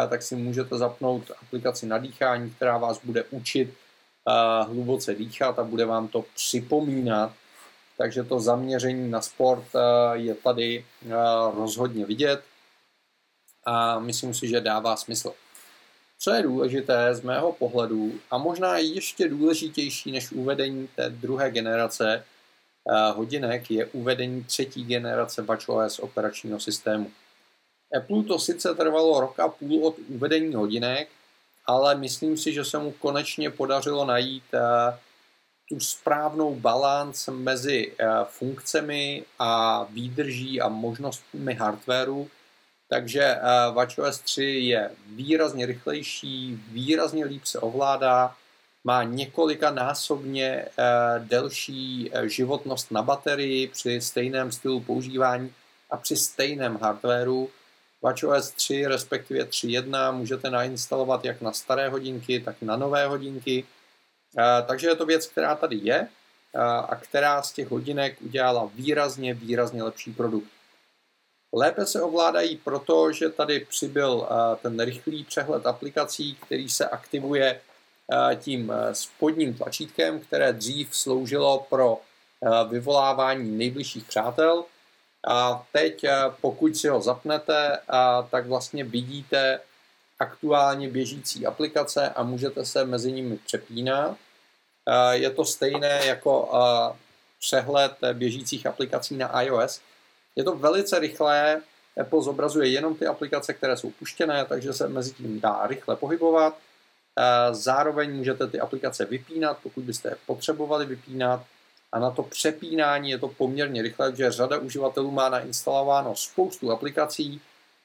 tak 0.09 0.23
si 0.23 0.37
můžete 0.37 0.79
zapnout 0.79 1.31
aplikaci 1.43 1.87
na 1.87 1.99
dýchání, 1.99 2.51
která 2.51 2.79
vás 2.79 3.01
bude 3.05 3.25
učit 3.31 3.75
hluboce 4.67 5.15
dýchat 5.15 5.59
a 5.59 5.65
bude 5.65 5.85
vám 5.85 6.09
to 6.09 6.25
připomínat. 6.35 7.33
Takže 7.99 8.23
to 8.25 8.41
zaměření 8.41 9.11
na 9.11 9.21
sport 9.21 9.65
je 10.13 10.35
tady 10.35 10.85
rozhodně 11.55 12.07
vidět 12.07 12.43
a 13.67 13.99
myslím 13.99 14.35
si, 14.35 14.49
že 14.49 14.61
dává 14.61 14.97
smysl. 14.97 15.33
Co 16.23 16.31
je 16.31 16.43
důležité 16.43 17.15
z 17.15 17.21
mého 17.21 17.53
pohledu 17.53 18.13
a 18.31 18.39
možná 18.39 18.79
ještě 18.79 19.29
důležitější 19.29 20.13
než 20.13 20.33
uvedení 20.33 20.89
té 20.97 21.09
druhé 21.11 21.51
generace 21.51 22.25
hodinek 23.15 23.71
je 23.71 23.87
uvedení 23.87 24.45
třetí 24.45 24.85
generace 24.85 25.43
WatchOS 25.43 25.99
operačního 25.99 26.61
systému. 26.61 27.11
Apple 27.97 28.23
to 28.23 28.39
sice 28.39 28.75
trvalo 28.75 29.21
rok 29.21 29.41
a 29.41 29.49
půl 29.49 29.87
od 29.87 29.95
uvedení 30.09 30.55
hodinek, 30.55 31.09
ale 31.67 31.95
myslím 31.95 32.37
si, 32.37 32.53
že 32.53 32.65
se 32.65 32.79
mu 32.79 32.93
konečně 32.93 33.51
podařilo 33.51 34.05
najít 34.05 34.45
eh, 34.55 34.99
tu 35.69 35.81
správnou 35.81 36.55
balans 36.55 37.29
mezi 37.29 37.93
eh, 37.99 38.07
funkcemi 38.25 39.25
a 39.39 39.85
výdrží 39.85 40.61
a 40.61 40.69
možnostmi 40.69 41.55
hardwareu. 41.55 42.29
Takže 42.91 43.23
eh, 43.23 43.41
WatchOS 43.73 44.19
3 44.19 44.45
je 44.45 44.91
výrazně 45.07 45.67
rychlejší, 45.67 46.61
výrazně 46.69 47.25
líp 47.25 47.45
se 47.45 47.59
ovládá, 47.59 48.35
má 48.85 49.03
několika 49.03 49.71
násobně 49.71 50.65
delší 51.19 52.11
životnost 52.25 52.91
na 52.91 53.03
baterii 53.03 53.69
při 53.69 54.01
stejném 54.01 54.53
stylu 54.53 54.81
používání 54.81 55.53
a 55.91 55.97
při 55.97 56.17
stejném 56.17 56.79
hardwareu 56.83 57.51
WatchOS 58.03 58.51
3, 58.51 58.87
respektive 58.87 59.45
3.1, 59.45 60.17
můžete 60.17 60.51
nainstalovat 60.51 61.25
jak 61.25 61.41
na 61.41 61.53
staré 61.53 61.89
hodinky, 61.89 62.41
tak 62.41 62.57
na 62.63 62.77
nové 62.77 63.07
hodinky. 63.07 63.65
Takže 64.67 64.89
je 64.89 64.97
to 64.97 65.07
věc, 65.07 65.27
která 65.27 65.55
tady 65.55 65.77
je 65.83 66.09
a 66.89 66.97
která 66.97 67.43
z 67.43 67.53
těch 67.53 67.71
hodinek 67.71 68.17
udělala 68.21 68.71
výrazně, 68.75 69.35
výrazně 69.35 69.83
lepší 69.83 70.13
produkt. 70.13 70.49
Lépe 71.53 71.87
se 71.87 72.03
ovládají 72.03 72.57
proto, 72.57 73.13
že 73.13 73.29
tady 73.29 73.61
přibyl 73.61 74.29
ten 74.63 74.81
rychlý 74.81 75.25
přehled 75.25 75.67
aplikací, 75.67 76.37
který 76.47 76.69
se 76.69 76.89
aktivuje 76.89 77.61
tím 78.37 78.73
spodním 78.93 79.55
tlačítkem, 79.55 80.21
které 80.21 80.53
dřív 80.53 80.97
sloužilo 80.97 81.67
pro 81.71 82.01
vyvolávání 82.69 83.59
nejbližších 83.59 84.05
přátel, 84.05 84.65
a 85.29 85.67
teď, 85.73 86.05
eh, 86.05 86.17
pokud 86.41 86.77
si 86.77 86.89
ho 86.89 87.01
zapnete, 87.01 87.79
tak 88.31 88.47
vlastně 88.47 88.85
vidíte 88.85 89.61
aktuálně 90.19 90.89
běžící 90.89 91.47
aplikace 91.47 92.09
a 92.09 92.23
můžete 92.23 92.65
se 92.65 92.85
mezi 92.85 93.13
nimi 93.13 93.37
přepínat. 93.37 94.17
Je 95.11 95.31
to 95.31 95.45
stejné 95.45 96.07
jako 96.07 96.51
eh, 96.55 96.97
přehled 97.39 97.93
běžících 98.13 98.67
aplikací 98.67 99.17
na 99.17 99.43
iOS. 99.43 99.81
Je 100.37 100.45
to 100.45 100.57
velice 100.57 100.99
rychlé, 100.99 101.63
Apple 102.01 102.23
zobrazuje 102.23 102.69
jenom 102.69 102.95
ty 102.95 103.07
aplikace, 103.07 103.55
které 103.55 103.77
jsou 103.77 103.91
puštěné, 103.91 104.45
takže 104.45 104.73
se 104.73 104.89
mezi 104.89 105.13
tím 105.13 105.41
dá 105.41 105.67
rychle 105.67 105.97
pohybovat. 105.97 106.59
Eh, 107.19 107.55
zároveň 107.55 108.17
můžete 108.17 108.47
ty 108.47 108.61
aplikace 108.61 109.05
vypínat, 109.05 109.59
pokud 109.63 109.85
byste 109.85 110.09
je 110.09 110.17
potřebovali 110.27 110.87
vypínat 110.87 111.45
a 111.93 111.99
na 111.99 112.11
to 112.11 112.23
přepínání 112.23 113.11
je 113.11 113.19
to 113.19 113.29
poměrně 113.29 113.83
rychlé, 113.83 114.17
že 114.17 114.31
řada 114.31 114.59
uživatelů 114.59 115.11
má 115.11 115.29
nainstalováno 115.29 116.17
spoustu 116.17 116.71
aplikací, 116.71 117.41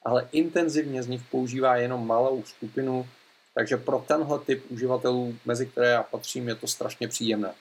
ale 0.06 0.30
intenzivně 0.32 1.04
z 1.04 1.08
nich 1.08 1.22
používá 1.32 1.76
jenom 1.76 2.08
malou 2.08 2.44
skupinu, 2.44 3.08
takže 3.54 3.78
pro 3.78 4.06
tenhle 4.08 4.40
typ 4.40 4.66
uživatelů, 4.72 5.36
mezi 5.46 5.66
které 5.66 5.90
já 5.90 6.04
patřím, 6.04 6.48
je 6.48 6.56
to 6.56 6.68
strašně 6.68 7.08
příjemné. 7.08 7.54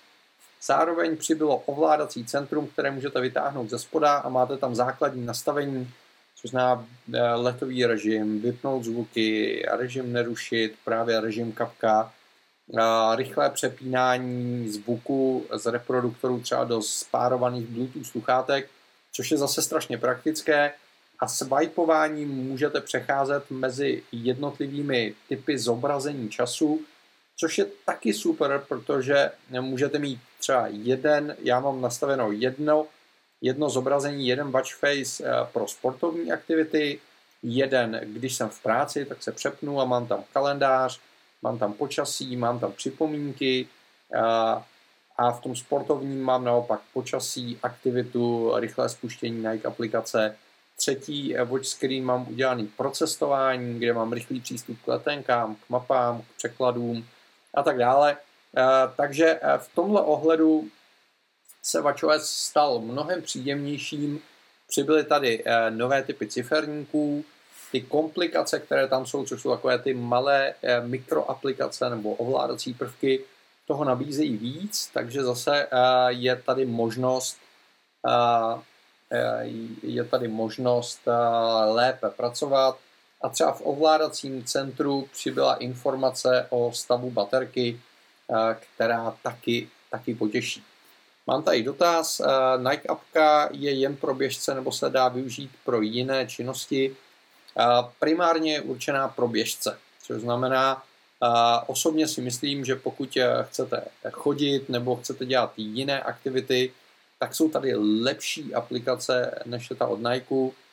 Zároveň 0.66 1.16
přibylo 1.16 1.56
ovládací 1.56 2.24
centrum, 2.24 2.66
které 2.66 2.90
můžete 2.90 3.20
vytáhnout 3.20 3.70
ze 3.70 3.78
spoda 3.78 4.16
a 4.16 4.28
máte 4.28 4.56
tam 4.56 4.74
základní 4.74 5.26
nastavení, 5.26 5.90
což 6.36 6.50
zná 6.50 6.86
eh, 7.14 7.34
letový 7.34 7.86
režim, 7.86 8.40
vypnout 8.40 8.84
zvuky, 8.84 9.62
režim 9.70 10.12
nerušit, 10.12 10.74
právě 10.84 11.20
režim 11.20 11.52
kapka, 11.52 12.12
rychlé 13.16 13.50
přepínání 13.50 14.68
zvuku 14.68 15.46
z 15.52 15.66
reproduktorů 15.66 16.40
třeba 16.40 16.64
do 16.64 16.82
spárovaných 16.82 17.66
Bluetooth 17.66 18.06
sluchátek, 18.06 18.70
což 19.12 19.30
je 19.30 19.38
zase 19.38 19.62
strašně 19.62 19.98
praktické. 19.98 20.72
a 21.20 21.28
swipováním 21.28 22.28
můžete 22.28 22.80
přecházet 22.80 23.50
mezi 23.50 24.02
jednotlivými 24.12 25.14
typy 25.28 25.58
zobrazení 25.58 26.28
času, 26.28 26.80
což 27.36 27.58
je 27.58 27.66
taky 27.86 28.12
super, 28.12 28.64
protože 28.68 29.30
můžete 29.60 29.98
mít 29.98 30.20
třeba 30.38 30.66
jeden, 30.66 31.36
já 31.42 31.60
mám 31.60 31.80
nastaveno 31.80 32.32
jedno, 32.32 32.86
jedno 33.40 33.70
zobrazení, 33.70 34.28
jeden 34.28 34.50
watch 34.50 34.74
face 34.74 35.24
eh, 35.24 35.46
pro 35.52 35.68
sportovní 35.68 36.32
aktivity, 36.32 37.00
jeden, 37.42 38.00
když 38.04 38.34
jsem 38.34 38.48
v 38.48 38.62
práci, 38.62 39.04
tak 39.04 39.22
se 39.22 39.32
přepnu 39.32 39.80
a 39.80 39.84
mám 39.84 40.06
tam 40.06 40.24
kalendář, 40.32 41.00
mám 41.42 41.58
tam 41.58 41.72
počasí, 41.72 42.36
mám 42.36 42.58
tam 42.58 42.72
připomínky 42.72 43.68
a, 44.20 44.56
eh, 44.58 44.62
a 45.16 45.32
v 45.32 45.40
tom 45.40 45.56
sportovním 45.56 46.22
mám 46.22 46.44
naopak 46.44 46.80
počasí, 46.92 47.58
aktivitu, 47.62 48.52
rychlé 48.56 48.88
spuštění 48.88 49.36
Nike 49.36 49.68
aplikace. 49.68 50.36
Třetí 50.76 51.36
eh, 51.36 51.44
watch 51.44 51.66
screen 51.66 52.04
mám 52.04 52.28
udělaný 52.28 52.66
pro 52.76 52.90
cestování, 52.90 53.78
kde 53.78 53.92
mám 53.92 54.12
rychlý 54.12 54.40
přístup 54.40 54.78
k 54.84 54.88
letenkám, 54.88 55.54
k 55.54 55.70
mapám, 55.70 56.22
k 56.22 56.36
překladům 56.36 57.06
a 57.56 57.62
tak 57.62 57.78
dále. 57.78 58.16
Takže 58.96 59.40
v 59.58 59.74
tomhle 59.74 60.02
ohledu 60.02 60.68
se 61.64 61.80
WatchOS 61.80 62.30
stal 62.30 62.80
mnohem 62.80 63.22
příjemnějším. 63.22 64.20
Přibyly 64.68 65.04
tady 65.04 65.42
eh, 65.46 65.70
nové 65.70 66.02
typy 66.02 66.26
ciferníků, 66.26 67.24
ty 67.72 67.80
komplikace, 67.80 68.58
které 68.60 68.88
tam 68.88 69.06
jsou, 69.06 69.24
což 69.24 69.42
jsou 69.42 69.50
takové 69.50 69.78
ty 69.78 69.94
malé 69.94 70.54
eh, 70.62 70.80
mikroaplikace 70.80 71.90
nebo 71.90 72.14
ovládací 72.14 72.74
prvky, 72.74 73.24
toho 73.66 73.84
nabízejí 73.84 74.36
víc, 74.36 74.90
takže 74.94 75.24
zase 75.24 75.66
eh, 75.66 75.68
je 76.08 76.36
tady 76.36 76.66
možnost 76.66 77.36
je 79.82 80.04
tady 80.04 80.28
možnost 80.28 81.00
lépe 81.66 82.10
pracovat 82.10 82.78
a 83.24 83.28
třeba 83.28 83.52
v 83.52 83.62
ovládacím 83.64 84.44
centru 84.44 85.08
přibyla 85.12 85.54
informace 85.54 86.46
o 86.50 86.72
stavu 86.72 87.10
baterky, 87.10 87.80
která 88.76 89.16
taky, 89.22 89.68
taky 89.90 90.14
potěší. 90.14 90.64
Mám 91.26 91.42
tady 91.42 91.62
dotaz. 91.62 92.20
Eh, 92.20 92.26
Nike 92.70 92.88
apka 92.88 93.48
je 93.52 93.72
jen 93.72 93.96
pro 93.96 94.14
běžce 94.14 94.54
nebo 94.54 94.72
se 94.72 94.90
dá 94.90 95.08
využít 95.08 95.50
pro 95.64 95.80
jiné 95.80 96.26
činnosti? 96.26 96.96
Eh, 97.58 97.64
primárně 98.00 98.52
je 98.52 98.60
určená 98.60 99.08
pro 99.08 99.28
běžce, 99.28 99.78
což 100.02 100.20
znamená, 100.20 100.82
eh, 101.22 101.28
osobně 101.66 102.08
si 102.08 102.20
myslím, 102.20 102.64
že 102.64 102.76
pokud 102.76 103.18
chcete 103.42 103.84
chodit 104.10 104.68
nebo 104.68 104.96
chcete 104.96 105.26
dělat 105.26 105.52
jiné 105.56 106.02
aktivity, 106.02 106.72
tak 107.18 107.34
jsou 107.34 107.48
tady 107.48 107.74
lepší 108.02 108.54
aplikace 108.54 109.42
než 109.46 109.70
je 109.70 109.76
ta 109.76 109.86
od 109.86 110.00
Nike. 110.00 110.63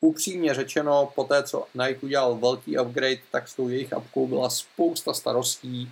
Upřímně 0.00 0.54
řečeno, 0.54 1.12
po 1.14 1.24
té, 1.24 1.42
co 1.42 1.66
Nike 1.74 2.00
udělal 2.00 2.34
velký 2.34 2.78
upgrade, 2.78 3.20
tak 3.30 3.48
s 3.48 3.54
tou 3.54 3.68
jejich 3.68 3.92
apkou 3.92 4.26
byla 4.26 4.50
spousta 4.50 5.14
starostí. 5.14 5.90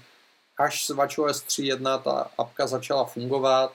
Až 0.58 0.86
s 0.86 0.90
WatchOS 0.90 1.42
3.1 1.42 2.02
ta 2.02 2.30
apka 2.38 2.66
začala 2.66 3.04
fungovat, 3.04 3.72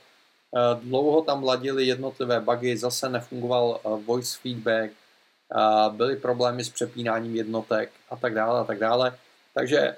Eh, 0.55 0.79
dlouho 0.83 1.21
tam 1.21 1.43
ladili 1.43 1.85
jednotlivé 1.85 2.39
bugy, 2.39 2.77
zase 2.77 3.09
nefungoval 3.09 3.79
eh, 3.79 4.03
voice 4.05 4.37
feedback, 4.41 4.91
eh, 4.91 5.89
byly 5.89 6.15
problémy 6.15 6.63
s 6.63 6.69
přepínáním 6.69 7.35
jednotek 7.35 7.91
a 8.09 8.15
tak 8.15 8.33
dále 8.33 8.59
a 8.59 8.63
tak 8.63 8.79
dále. 8.79 9.17
Takže 9.53 9.95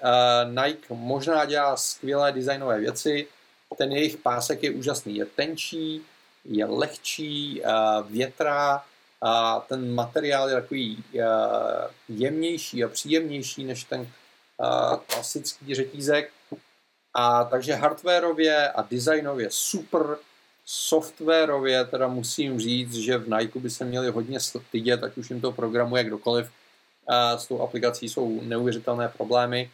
Nike 0.49 0.87
možná 0.89 1.45
dělá 1.45 1.77
skvělé 1.77 2.31
designové 2.31 2.79
věci, 2.79 3.27
ten 3.77 3.91
jejich 3.91 4.17
pásek 4.17 4.63
je 4.63 4.71
úžasný, 4.71 5.15
je 5.15 5.25
tenčí, 5.25 6.01
je 6.45 6.65
lehčí, 6.65 7.61
větrá, 8.09 8.83
a 9.25 9.59
ten 9.59 9.93
materiál 9.93 10.49
je 10.49 10.55
takový 10.55 11.03
jemnější 12.09 12.83
a 12.83 12.87
příjemnější 12.87 13.63
než 13.63 13.83
ten 13.83 14.07
klasický 15.07 15.75
řetízek. 15.75 16.31
A 17.13 17.43
takže 17.43 17.73
hardwareově 17.73 18.71
a 18.71 18.81
designově 18.81 19.47
super, 19.51 20.17
softwarově 20.65 21.86
teda 21.86 22.07
musím 22.07 22.59
říct, 22.59 22.93
že 22.93 23.17
v 23.17 23.29
Nike 23.29 23.59
by 23.59 23.69
se 23.69 23.86
měli 23.86 24.09
hodně 24.09 24.39
stydět, 24.39 25.03
ať 25.03 25.17
už 25.17 25.29
jim 25.29 25.41
to 25.41 25.51
programuje 25.51 26.03
kdokoliv. 26.03 26.49
S 27.38 27.47
tou 27.47 27.62
aplikací 27.62 28.09
jsou 28.09 28.41
neuvěřitelné 28.41 29.07
problémy. 29.07 29.71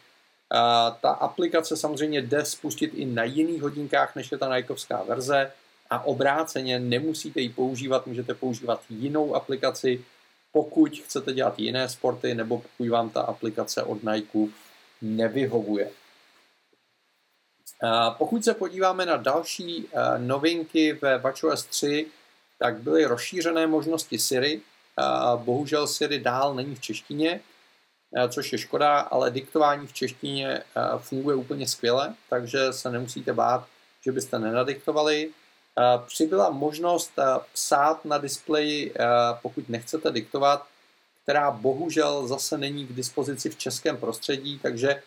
Ta 1.02 1.10
aplikace 1.10 1.78
samozřejmě 1.78 2.22
jde 2.22 2.46
spustit 2.46 2.92
i 2.94 3.06
na 3.06 3.24
jiných 3.24 3.62
hodinkách, 3.62 4.16
než 4.16 4.32
je 4.32 4.38
ta 4.38 4.56
Nikeovská 4.56 5.04
verze 5.04 5.52
a 5.90 6.06
obráceně 6.06 6.80
nemusíte 6.80 7.42
ji 7.42 7.50
používat, 7.50 8.08
můžete 8.08 8.34
používat 8.34 8.82
jinou 8.90 9.36
aplikaci, 9.36 10.06
pokud 10.52 10.92
chcete 10.98 11.34
dělat 11.34 11.60
jiné 11.60 11.90
sporty 11.90 12.36
nebo 12.36 12.58
pokud 12.58 12.90
vám 12.90 13.10
ta 13.10 13.22
aplikace 13.22 13.84
od 13.84 14.04
Nike 14.04 14.40
nevyhovuje. 15.02 15.92
Pokud 18.18 18.44
se 18.44 18.54
podíváme 18.54 19.06
na 19.06 19.18
další 19.18 19.88
eh, 19.88 20.20
novinky 20.20 20.94
ve 20.94 21.18
WatchOS 21.18 21.66
3, 21.66 22.08
tak 22.60 22.80
byly 22.80 23.06
rozšířené 23.06 23.68
možnosti 23.68 24.20
Siri. 24.20 24.62
Bohužel 25.36 25.88
Siri 25.88 26.20
dál 26.20 26.56
není 26.56 26.76
v 26.76 26.82
češtině, 26.82 27.42
eh, 28.16 28.30
což 28.30 28.52
je 28.52 28.58
škoda, 28.58 29.00
ale 29.00 29.32
diktování 29.32 29.88
v 29.88 29.94
češtině 29.94 30.48
eh, 30.48 30.64
funguje 30.98 31.36
úplně 31.36 31.68
skvěle, 31.68 32.16
takže 32.30 32.74
se 32.74 32.92
nemusíte 32.92 33.34
bát, 33.34 33.68
že 34.06 34.12
byste 34.12 34.40
nenadiktovali. 34.40 35.30
Přibyla 36.06 36.50
možnost 36.50 37.12
psát 37.54 38.06
na 38.06 38.18
displeji, 38.18 38.94
pokud 39.42 39.70
nechcete 39.70 40.12
diktovat, 40.12 40.66
která 41.24 41.52
bohužel 41.52 42.28
zase 42.28 42.58
není 42.58 42.88
k 42.88 42.94
dispozici 42.94 43.50
v 43.50 43.58
českém 43.58 43.98
prostředí, 43.98 44.60
takže 44.60 45.04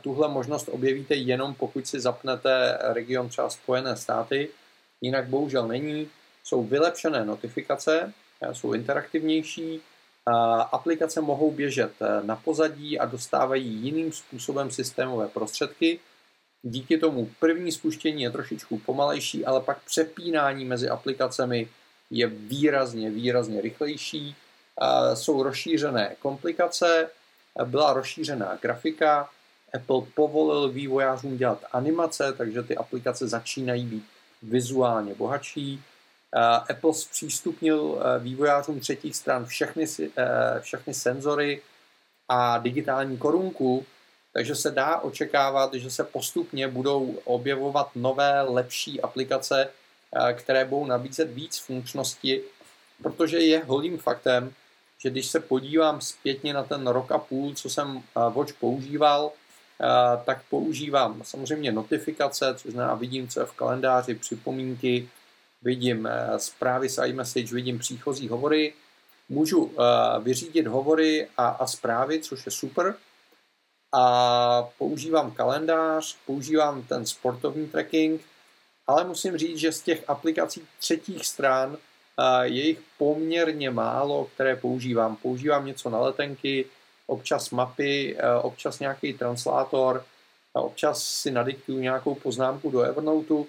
Tuhle 0.00 0.28
možnost 0.28 0.68
objevíte 0.68 1.14
jenom 1.14 1.54
pokud 1.54 1.86
si 1.86 2.00
zapnete 2.00 2.78
region 2.82 3.28
třeba 3.28 3.50
Spojené 3.50 3.96
státy, 3.96 4.48
jinak 5.00 5.28
bohužel 5.28 5.68
není. 5.68 6.08
Jsou 6.44 6.64
vylepšené 6.64 7.24
notifikace, 7.24 8.12
jsou 8.52 8.72
interaktivnější, 8.72 9.80
aplikace 10.72 11.20
mohou 11.20 11.50
běžet 11.50 11.92
na 12.22 12.36
pozadí 12.36 12.98
a 12.98 13.04
dostávají 13.04 13.66
jiným 13.66 14.12
způsobem 14.12 14.70
systémové 14.70 15.28
prostředky. 15.28 16.00
Díky 16.62 16.98
tomu 16.98 17.30
první 17.40 17.72
spuštění 17.72 18.22
je 18.22 18.30
trošičku 18.30 18.78
pomalejší, 18.78 19.46
ale 19.46 19.60
pak 19.60 19.82
přepínání 19.84 20.64
mezi 20.64 20.88
aplikacemi 20.88 21.68
je 22.10 22.26
výrazně, 22.26 23.10
výrazně 23.10 23.60
rychlejší. 23.60 24.36
Jsou 25.14 25.42
rozšířené 25.42 26.16
komplikace, 26.18 27.10
byla 27.64 27.92
rozšířená 27.92 28.58
grafika, 28.62 29.28
Apple 29.74 30.02
povolil 30.14 30.68
vývojářům 30.68 31.36
dělat 31.36 31.64
animace, 31.72 32.32
takže 32.32 32.62
ty 32.62 32.76
aplikace 32.76 33.28
začínají 33.28 33.86
být 33.86 34.04
vizuálně 34.42 35.14
bohatší. 35.14 35.82
Apple 36.70 36.94
zpřístupnil 36.94 37.98
eh, 38.00 38.18
vývojářům 38.18 38.80
třetích 38.80 39.16
stran 39.16 39.46
všechny, 39.46 39.84
eh, 40.16 40.60
všechny 40.60 40.94
senzory 40.94 41.62
a 42.28 42.58
digitální 42.58 43.18
korunku, 43.18 43.86
takže 44.32 44.54
se 44.54 44.70
dá 44.70 44.98
očekávat, 44.98 45.74
že 45.74 45.90
se 45.90 46.04
postupně 46.04 46.68
budou 46.68 47.18
objevovat 47.24 47.90
nové, 47.94 48.42
lepší 48.42 49.00
aplikace, 49.00 49.68
eh, 49.68 50.32
které 50.32 50.64
budou 50.64 50.86
nabízet 50.86 51.30
víc 51.30 51.58
funkčnosti, 51.58 52.42
protože 53.02 53.38
je 53.38 53.64
holým 53.64 53.98
faktem, 53.98 54.52
že 54.98 55.10
když 55.10 55.26
se 55.26 55.40
podívám 55.40 56.00
zpětně 56.00 56.54
na 56.54 56.62
ten 56.62 56.86
rok 56.86 57.12
a 57.12 57.18
půl, 57.18 57.54
co 57.54 57.70
jsem 57.70 58.02
Watch 58.14 58.52
používal, 58.52 59.30
tak 60.24 60.42
používám 60.50 61.22
samozřejmě 61.24 61.72
notifikace, 61.72 62.54
což 62.56 62.72
znamená 62.72 62.94
vidím, 62.94 63.28
co 63.28 63.40
je 63.40 63.46
v 63.46 63.52
kalendáři, 63.52 64.14
připomínky, 64.14 65.08
vidím 65.62 66.06
eh, 66.06 66.38
zprávy 66.38 66.88
z 66.88 67.06
iMessage, 67.06 67.54
vidím 67.54 67.78
příchozí 67.78 68.28
hovory, 68.28 68.74
můžu 69.28 69.72
eh, 69.72 70.20
vyřídit 70.20 70.66
hovory 70.66 71.28
a, 71.36 71.48
a 71.48 71.66
zprávy, 71.66 72.20
což 72.20 72.46
je 72.46 72.52
super. 72.52 72.94
A 73.92 74.68
používám 74.78 75.30
kalendář, 75.30 76.16
používám 76.26 76.82
ten 76.82 77.06
sportovní 77.06 77.68
tracking, 77.68 78.20
ale 78.86 79.04
musím 79.04 79.36
říct, 79.36 79.58
že 79.58 79.72
z 79.72 79.80
těch 79.80 80.04
aplikací 80.08 80.62
třetích 80.78 81.26
stran 81.26 81.76
eh, 81.76 82.46
je 82.46 82.66
jich 82.66 82.80
poměrně 82.98 83.70
málo, 83.70 84.28
které 84.34 84.56
používám. 84.56 85.16
Používám 85.16 85.66
něco 85.66 85.90
na 85.90 86.00
letenky, 86.00 86.66
občas 87.06 87.50
mapy, 87.50 88.16
eh, 88.18 88.34
občas 88.34 88.78
nějaký 88.78 89.12
translátor, 89.12 90.04
občas 90.52 91.04
si 91.04 91.30
nadiktuju 91.30 91.78
nějakou 91.78 92.14
poznámku 92.14 92.70
do 92.70 92.80
Evernoteu, 92.80 93.46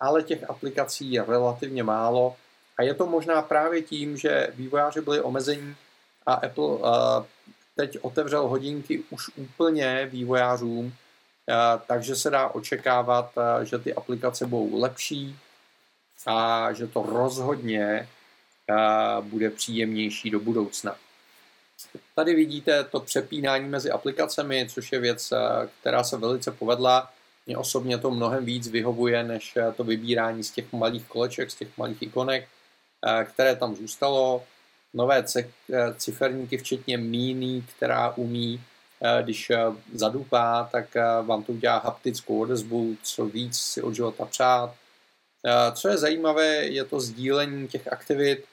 ale 0.00 0.22
těch 0.22 0.50
aplikací 0.50 1.12
je 1.12 1.24
relativně 1.24 1.82
málo 1.82 2.36
a 2.78 2.82
je 2.82 2.94
to 2.94 3.06
možná 3.06 3.42
právě 3.42 3.82
tím, 3.82 4.16
že 4.16 4.48
vývojáři 4.54 5.00
byli 5.00 5.20
omezení 5.20 5.76
a 6.26 6.32
Apple 6.32 6.78
eh, 6.78 7.26
teď 7.80 7.98
otevřel 8.00 8.48
hodinky 8.48 9.02
už 9.10 9.30
úplně 9.36 10.08
vývojářům, 10.12 10.92
eh, 11.48 11.54
takže 11.86 12.16
se 12.16 12.30
dá 12.30 12.48
očekávat, 12.48 13.32
že 13.62 13.78
ty 13.78 13.94
aplikace 13.94 14.46
budou 14.46 14.80
lepší 14.80 15.36
a 16.26 16.72
že 16.72 16.86
to 16.86 17.02
rozhodně 17.02 18.08
bude 19.20 19.50
příjemnější 19.50 20.30
do 20.30 20.40
budoucna. 20.40 20.96
Tady 22.14 22.34
vidíte 22.34 22.84
to 22.84 23.00
přepínání 23.00 23.68
mezi 23.68 23.90
aplikacemi, 23.90 24.68
což 24.70 24.92
je 24.92 25.00
věc, 25.00 25.32
která 25.80 26.04
se 26.04 26.16
velice 26.16 26.50
povedla. 26.50 27.10
Mně 27.46 27.56
osobně 27.56 27.98
to 27.98 28.10
mnohem 28.10 28.44
víc 28.44 28.68
vyhovuje, 28.68 29.24
než 29.24 29.58
to 29.76 29.84
vybírání 29.84 30.44
z 30.44 30.50
těch 30.50 30.72
malých 30.72 31.08
koleček, 31.08 31.50
z 31.50 31.54
těch 31.54 31.78
malých 31.78 32.02
ikonek, 32.02 32.48
které 33.24 33.56
tam 33.56 33.74
zůstalo. 33.74 34.42
Nové 34.94 35.24
ciferníky, 35.96 36.58
včetně 36.58 36.98
míny, 36.98 37.64
která 37.76 38.10
umí 38.16 38.60
Eh, 39.02 39.22
když 39.22 39.50
eh, 39.50 39.58
zadupá, 39.94 40.68
tak 40.72 40.96
eh, 40.96 41.02
vám 41.22 41.42
to 41.42 41.52
udělá 41.52 41.78
haptickou 41.78 42.40
odezvu, 42.40 42.96
co 43.02 43.26
víc 43.26 43.58
si 43.58 43.82
od 43.82 43.94
života 43.94 44.24
přát. 44.24 44.74
Co 45.74 45.88
je 45.88 45.98
zajímavé, 45.98 46.46
je 46.56 46.84
to 46.84 47.00
sdílení 47.00 47.68
těch 47.68 47.92
aktivit. 47.92 48.44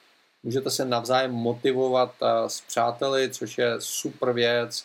Můžete 0.42 0.70
se 0.70 0.84
navzájem 0.84 1.30
motivovat 1.30 2.14
s 2.46 2.60
přáteli, 2.60 3.30
což 3.30 3.58
je 3.58 3.74
super 3.78 4.32
věc. 4.32 4.84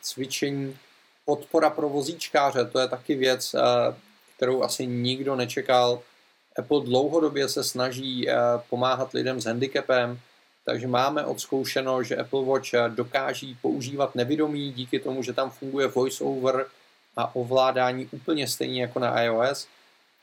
Cvičení, 0.00 0.78
podpora 1.24 1.70
pro 1.70 1.88
vozíčkáře, 1.88 2.64
to 2.64 2.78
je 2.78 2.88
taky 2.88 3.14
věc, 3.14 3.54
kterou 4.36 4.62
asi 4.62 4.86
nikdo 4.86 5.36
nečekal. 5.36 6.02
Apple 6.58 6.80
dlouhodobě 6.84 7.48
se 7.48 7.64
snaží 7.64 8.28
pomáhat 8.70 9.12
lidem 9.12 9.40
s 9.40 9.44
handicapem, 9.44 10.20
takže 10.64 10.86
máme 10.86 11.24
odzkoušeno, 11.24 12.02
že 12.02 12.16
Apple 12.16 12.44
Watch 12.44 12.70
dokáží 12.88 13.58
používat 13.62 14.14
nevědomí 14.14 14.72
díky 14.72 15.00
tomu, 15.00 15.22
že 15.22 15.32
tam 15.32 15.50
funguje 15.50 15.86
voiceover 15.86 16.66
a 17.16 17.36
ovládání 17.36 18.08
úplně 18.12 18.48
stejně 18.48 18.82
jako 18.82 18.98
na 18.98 19.22
iOS. 19.22 19.68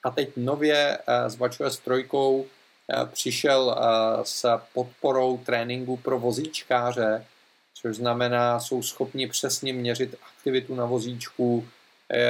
A 0.04 0.12
teď 0.12 0.30
nově 0.38 0.98
eh, 0.98 1.30
s 1.30 1.36
WatchOS 1.36 1.80
3 1.80 2.10
eh, 2.14 3.06
přišel 3.06 3.76
eh, 3.78 3.84
s 4.24 4.60
podporou 4.74 5.38
tréninku 5.38 5.98
pro 5.98 6.20
vozíčkáře, 6.20 7.26
což 7.74 7.96
znamená, 7.96 8.60
jsou 8.60 8.84
schopni 8.84 9.28
přesně 9.28 9.74
měřit 9.74 10.16
aktivitu 10.26 10.76
na 10.76 10.86
vozíčku, 10.86 11.68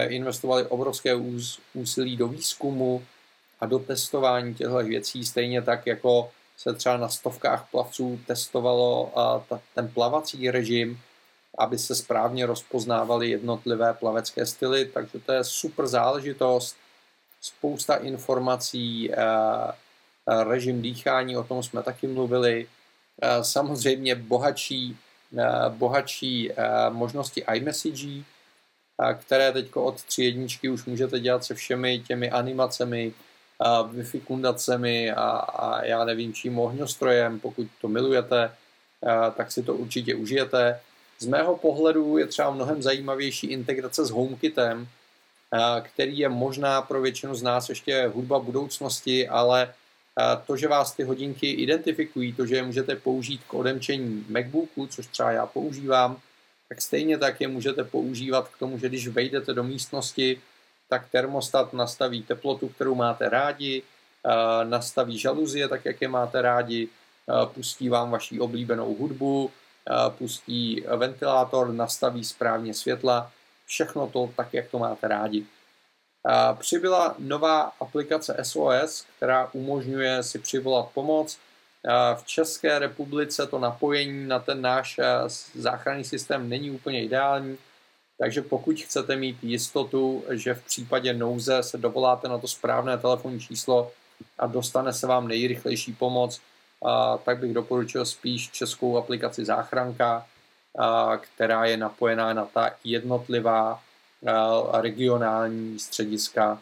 investovali 0.08 0.66
obrovské 0.66 1.16
úsilí 1.74 2.18
do 2.18 2.28
výzkumu 2.28 3.06
a 3.64 3.66
do 3.66 3.80
testování 3.80 4.56
těchto 4.56 4.78
věcí, 4.78 5.26
stejně 5.26 5.62
tak 5.62 5.88
jako 5.88 6.32
se 6.58 6.74
třeba 6.74 6.98
na 6.98 7.10
stovkách 7.10 7.68
plavců 7.72 8.20
testovalo 8.28 9.12
ten 9.76 9.88
plavací 9.88 10.52
režim, 10.52 11.00
aby 11.58 11.78
se 11.78 11.96
správně 11.96 12.46
rozpoznávaly 12.46 13.30
jednotlivé 13.30 13.94
plavecké 13.94 14.46
styly, 14.46 14.86
takže 14.86 15.20
to 15.20 15.32
je 15.32 15.44
super 15.44 15.88
záležitost, 15.88 16.76
spousta 17.42 17.96
informací, 17.96 19.12
režim 20.44 20.82
dýchání, 20.82 21.38
o 21.38 21.44
tom 21.44 21.64
jsme 21.64 21.84
taky 21.84 22.08
mluvili, 22.08 22.68
samozřejmě 23.42 24.16
bohatší, 24.16 24.98
bohatší 25.70 26.52
možnosti 26.90 27.46
iMessage, 27.54 28.24
které 29.20 29.52
teď 29.52 29.76
od 29.76 30.04
tři 30.04 30.24
jedničky 30.24 30.70
už 30.70 30.86
můžete 30.86 31.20
dělat 31.20 31.44
se 31.46 31.56
všemi 31.56 32.00
těmi 32.00 32.32
animacemi, 32.32 33.14
Wi-Fi 33.62 34.22
kundacemi 34.22 35.12
a, 35.12 35.30
a 35.38 35.86
já 35.86 36.06
nevím 36.06 36.34
čím 36.34 36.60
ohňostrojem, 36.60 37.40
pokud 37.40 37.68
to 37.82 37.88
milujete, 37.88 38.52
tak 39.38 39.52
si 39.52 39.64
to 39.64 39.76
určitě 39.76 40.16
užijete. 40.16 40.80
Z 41.20 41.26
mého 41.26 41.58
pohledu 41.58 42.18
je 42.18 42.28
třeba 42.28 42.50
mnohem 42.52 42.82
zajímavější 42.82 43.48
integrace 43.48 44.06
s 44.06 44.10
HomeKitem, 44.10 44.88
který 45.82 46.18
je 46.18 46.30
možná 46.30 46.82
pro 46.82 47.02
většinu 47.02 47.36
z 47.36 47.44
nás 47.44 47.70
ještě 47.70 48.08
hudba 48.08 48.40
budoucnosti, 48.40 49.28
ale 49.28 49.74
to, 50.46 50.58
že 50.58 50.68
vás 50.68 50.92
ty 50.92 51.04
hodinky 51.04 51.52
identifikují, 51.52 52.34
to, 52.34 52.46
že 52.46 52.56
je 52.56 52.64
můžete 52.64 52.96
použít 52.96 53.42
k 53.48 53.54
odemčení 53.54 54.26
MacBooku, 54.30 54.88
což 54.88 55.08
třeba 55.08 55.32
já 55.32 55.46
používám, 55.46 56.18
tak 56.70 56.82
stejně 56.82 57.18
tak 57.18 57.42
je 57.42 57.48
můžete 57.48 57.84
používat 57.84 58.48
k 58.48 58.58
tomu, 58.58 58.80
že 58.80 58.90
když 58.90 59.08
vejdete 59.08 59.54
do 59.54 59.64
místnosti, 59.64 60.42
tak 60.94 61.10
termostat 61.10 61.74
nastaví 61.74 62.24
teplotu, 62.24 62.70
kterou 62.70 62.96
máte 62.96 63.30
rádi, 63.30 63.84
nastaví 64.64 65.18
žaluzie, 65.18 65.68
tak 65.68 65.86
jak 65.86 66.02
je 66.02 66.08
máte 66.08 66.42
rádi, 66.42 66.88
pustí 67.46 67.90
vám 67.90 68.12
vaši 68.12 68.40
oblíbenou 68.40 68.94
hudbu, 68.94 69.52
pustí 70.10 70.86
ventilátor, 70.98 71.74
nastaví 71.74 72.24
správně 72.24 72.74
světla, 72.74 73.32
všechno 73.66 74.08
to 74.08 74.30
tak, 74.38 74.54
jak 74.54 74.70
to 74.70 74.80
máte 74.80 75.08
rádi. 75.08 75.46
Přibyla 76.54 77.16
nová 77.20 77.74
aplikace 77.82 78.38
SOS, 78.42 79.06
která 79.18 79.50
umožňuje 79.54 80.24
si 80.24 80.40
přivolat 80.40 80.94
pomoc. 80.94 81.38
V 82.16 82.24
České 82.26 82.80
republice 82.80 83.48
to 83.48 83.60
napojení 83.60 84.28
na 84.28 84.40
ten 84.40 84.62
náš 84.62 85.00
záchranný 85.56 86.04
systém 86.04 86.50
není 86.50 86.72
úplně 86.72 87.04
ideální, 87.04 87.58
takže 88.18 88.42
pokud 88.42 88.82
chcete 88.82 89.16
mít 89.16 89.44
jistotu, 89.44 90.24
že 90.30 90.54
v 90.54 90.64
případě 90.64 91.14
nouze 91.14 91.64
se 91.64 91.78
dovoláte 91.78 92.28
na 92.28 92.38
to 92.38 92.48
správné 92.48 92.98
telefonní 92.98 93.40
číslo 93.40 93.92
a 94.40 94.48
dostane 94.48 94.94
se 94.94 95.08
vám 95.08 95.28
nejrychlejší 95.28 95.94
pomoc, 95.94 96.42
tak 97.24 97.40
bych 97.40 97.54
doporučil 97.54 98.06
spíš 98.06 98.50
českou 98.52 98.98
aplikaci 98.98 99.46
Záchranka, 99.46 100.26
která 101.20 101.66
je 101.66 101.78
napojená 101.78 102.34
na 102.34 102.46
ta 102.46 102.72
jednotlivá 102.84 103.82
regionální 104.82 105.80
střediska 105.80 106.60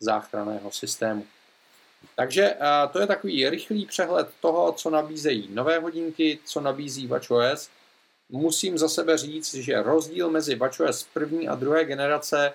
záchranného 0.00 0.70
systému. 0.72 1.26
Takže 2.16 2.56
to 2.92 3.00
je 3.00 3.06
takový 3.06 3.50
rychlý 3.50 3.86
přehled 3.86 4.28
toho, 4.40 4.72
co 4.72 4.90
nabízejí 4.90 5.48
nové 5.52 5.78
hodinky, 5.78 6.38
co 6.44 6.60
nabízí 6.60 7.06
WatchOS 7.06 7.70
musím 8.30 8.78
za 8.78 8.88
sebe 8.88 9.18
říct, 9.18 9.54
že 9.54 9.82
rozdíl 9.82 10.30
mezi 10.30 10.54
WatchOS 10.54 11.06
první 11.12 11.48
a 11.48 11.54
druhé 11.54 11.84
generace 11.84 12.52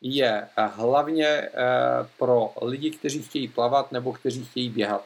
je 0.00 0.48
hlavně 0.56 1.26
eh, 1.26 1.50
pro 2.18 2.52
lidi, 2.62 2.90
kteří 2.90 3.22
chtějí 3.22 3.48
plavat 3.48 3.92
nebo 3.92 4.12
kteří 4.12 4.44
chtějí 4.44 4.68
běhat. 4.68 5.04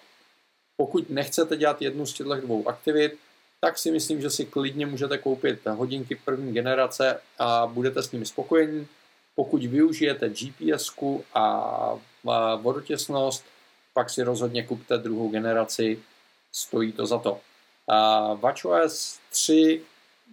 Pokud 0.77 1.11
nechcete 1.11 1.57
dělat 1.57 1.83
jednu 1.83 2.07
z 2.07 2.13
těchto 2.13 2.35
dvou 2.35 2.69
aktivit, 2.69 3.19
tak 3.61 3.79
si 3.79 3.91
myslím, 3.91 4.21
že 4.21 4.31
si 4.31 4.45
klidně 4.45 4.87
můžete 4.87 5.19
koupit 5.19 5.67
hodinky 5.67 6.15
první 6.25 6.53
generace 6.53 7.21
a 7.39 7.67
budete 7.67 8.03
s 8.03 8.13
nimi 8.13 8.27
spokojení. 8.27 8.87
Pokud 9.35 9.65
využijete 9.65 10.29
GPS 10.29 10.95
a 11.35 11.99
vodotěsnost, 12.57 13.45
pak 13.95 14.11
si 14.11 14.23
rozhodně 14.23 14.63
kupte 14.63 14.99
druhou 14.99 15.29
generaci, 15.29 16.03
stojí 16.53 16.93
to 16.93 17.07
za 17.07 17.19
to. 17.19 17.41
WatchOS 18.41 19.19
3 19.31 19.81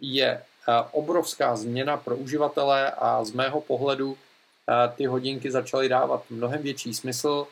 je 0.02 0.28
eh, 0.32 0.84
obrovská 0.92 1.56
změna 1.56 1.98
pro 1.98 2.18
uživatele 2.18 2.92
a 2.92 3.24
z 3.24 3.32
mého 3.32 3.62
pohledu 3.62 4.18
eh, 4.18 4.94
ty 4.96 5.06
hodinky 5.06 5.52
začaly 5.52 5.90
dávat 5.90 6.24
mnohem 6.30 6.62
větší 6.62 6.94
smysl 6.94 7.48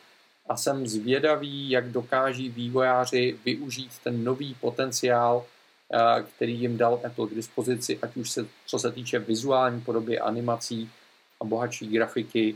a 0.49 0.57
jsem 0.57 0.87
zvědavý, 0.87 1.69
jak 1.69 1.89
dokáží 1.89 2.49
vývojáři 2.49 3.39
využít 3.45 3.91
ten 4.03 4.23
nový 4.23 4.53
potenciál, 4.53 5.45
eh, 5.93 6.23
který 6.23 6.59
jim 6.59 6.77
dal 6.77 6.99
Apple 7.05 7.27
k 7.27 7.35
dispozici, 7.35 7.99
ať 8.01 8.17
už 8.17 8.29
se, 8.29 8.47
co 8.65 8.79
se 8.79 8.91
týče 8.91 9.19
vizuální 9.19 9.81
podoby, 9.81 10.19
animací 10.19 10.91
a 11.41 11.45
bohatší 11.45 11.87
grafiky, 11.87 12.55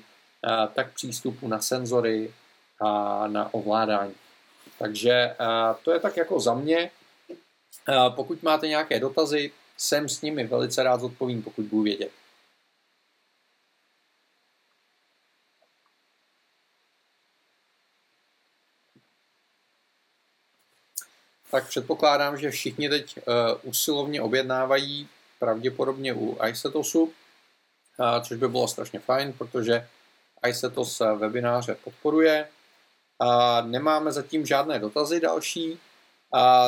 tak 0.74 0.94
přístupu 0.94 1.48
na 1.48 1.60
senzory 1.60 2.32
a 2.80 3.24
na 3.28 3.54
ovládání. 3.54 4.14
Takže 4.80 5.36
to 5.84 5.92
je 5.92 6.00
tak 6.00 6.18
jako 6.18 6.40
za 6.40 6.54
mě. 6.54 6.92
Pokud 8.16 8.44
máte 8.44 8.68
nějaké 8.68 9.00
dotazy, 9.00 9.52
jsem 9.78 10.10
s 10.10 10.22
nimi 10.22 10.48
velice 10.48 10.84
rád 10.84 11.02
odpovím, 11.02 11.44
pokud 11.44 11.66
budu 11.66 11.82
vědět. 11.82 12.12
Tak 21.52 21.68
předpokládám, 21.68 22.38
že 22.38 22.52
všichni 22.52 22.90
teď 22.90 23.18
uh, 23.18 23.24
usilovně 23.64 24.22
objednávají 24.22 25.10
pravděpodobně 25.40 26.14
u 26.14 26.38
iSetosu, 26.50 27.04
uh, 27.04 27.12
což 28.24 28.38
by 28.38 28.48
bylo 28.48 28.68
strašně 28.68 29.00
fajn, 29.00 29.34
protože 29.34 29.88
iSetos 30.48 31.00
webináře 31.00 31.76
podporuje. 31.84 32.50
Uh, 33.22 33.68
nemáme 33.68 34.12
zatím 34.12 34.46
žádné 34.46 34.80
dotazy 34.80 35.20
další, 35.20 35.74
a 35.74 35.87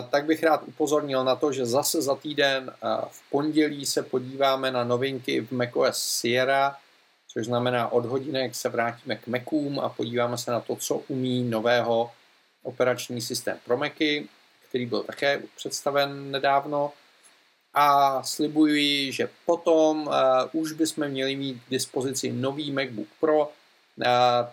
tak 0.10 0.26
bych 0.26 0.43
rád 0.43 0.62
upozornil 0.65 1.24
na 1.24 1.36
to, 1.36 1.52
že 1.52 1.65
zase 1.65 2.02
za 2.02 2.15
týden 2.15 2.72
v 3.10 3.30
pondělí 3.30 3.86
se 3.86 4.04
podíváme 4.04 4.72
na 4.72 4.84
novinky 4.84 5.41
v 5.41 5.52
macOS 5.52 5.98
Sierra, 5.98 6.76
což 7.28 7.45
znamená 7.45 7.91
od 7.91 8.06
hodinek 8.06 8.56
se 8.56 8.69
vrátíme 8.69 9.15
k 9.15 9.28
Macům 9.28 9.80
a 9.80 9.89
podíváme 9.89 10.38
se 10.38 10.52
na 10.52 10.60
to, 10.60 10.76
co 10.76 10.95
umí 10.95 11.43
nového 11.43 12.12
operační 12.63 13.22
systém 13.22 13.60
pro 13.65 13.78
Macy, 13.78 14.28
který 14.69 14.86
byl 14.86 15.04
také 15.04 15.41
představen 15.56 16.32
nedávno. 16.32 16.91
A 17.74 18.24
slibuji, 18.24 19.12
že 19.12 19.30
potom 19.45 20.10
už 20.54 20.72
bychom 20.72 21.08
měli 21.08 21.36
mít 21.36 21.62
k 21.67 21.69
dispozici 21.69 22.32
nový 22.32 22.72
MacBook 22.72 23.08
Pro, 23.19 23.52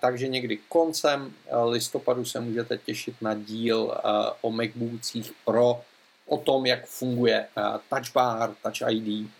takže 0.00 0.28
někdy 0.28 0.56
koncem 0.68 1.34
listopadu 1.64 2.24
se 2.24 2.40
můžete 2.40 2.78
těšit 2.78 3.14
na 3.20 3.34
díl 3.34 4.00
o 4.40 4.50
MacBookcích 4.50 5.32
Pro, 5.44 5.80
o 6.26 6.38
tom, 6.38 6.66
jak 6.66 6.86
funguje 6.86 7.48
Touch 7.88 8.12
Bar, 8.14 8.54
Touch 8.62 8.90
ID 8.90 9.30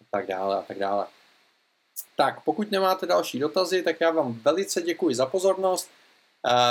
a 0.00 0.04
tak 0.10 0.26
dále 0.26 0.56
a 0.56 0.62
tak 0.62 0.78
dále. 0.78 1.06
Tak, 2.16 2.44
pokud 2.44 2.70
nemáte 2.70 3.06
další 3.06 3.38
dotazy, 3.38 3.82
tak 3.82 4.00
já 4.00 4.10
vám 4.10 4.32
velice 4.32 4.82
děkuji 4.82 5.14
za 5.14 5.26
pozornost. 5.26 5.90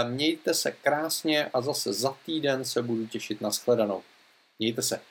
Mějte 0.03 0.53
se 0.53 0.71
krásně 0.71 1.45
a 1.53 1.61
zase 1.61 1.93
za 1.93 2.15
týden 2.25 2.65
se 2.65 2.81
budu 2.81 3.07
těšit 3.07 3.41
na 3.41 3.49
shledanou. 3.51 4.01
Mějte 4.59 4.81
se. 4.81 5.01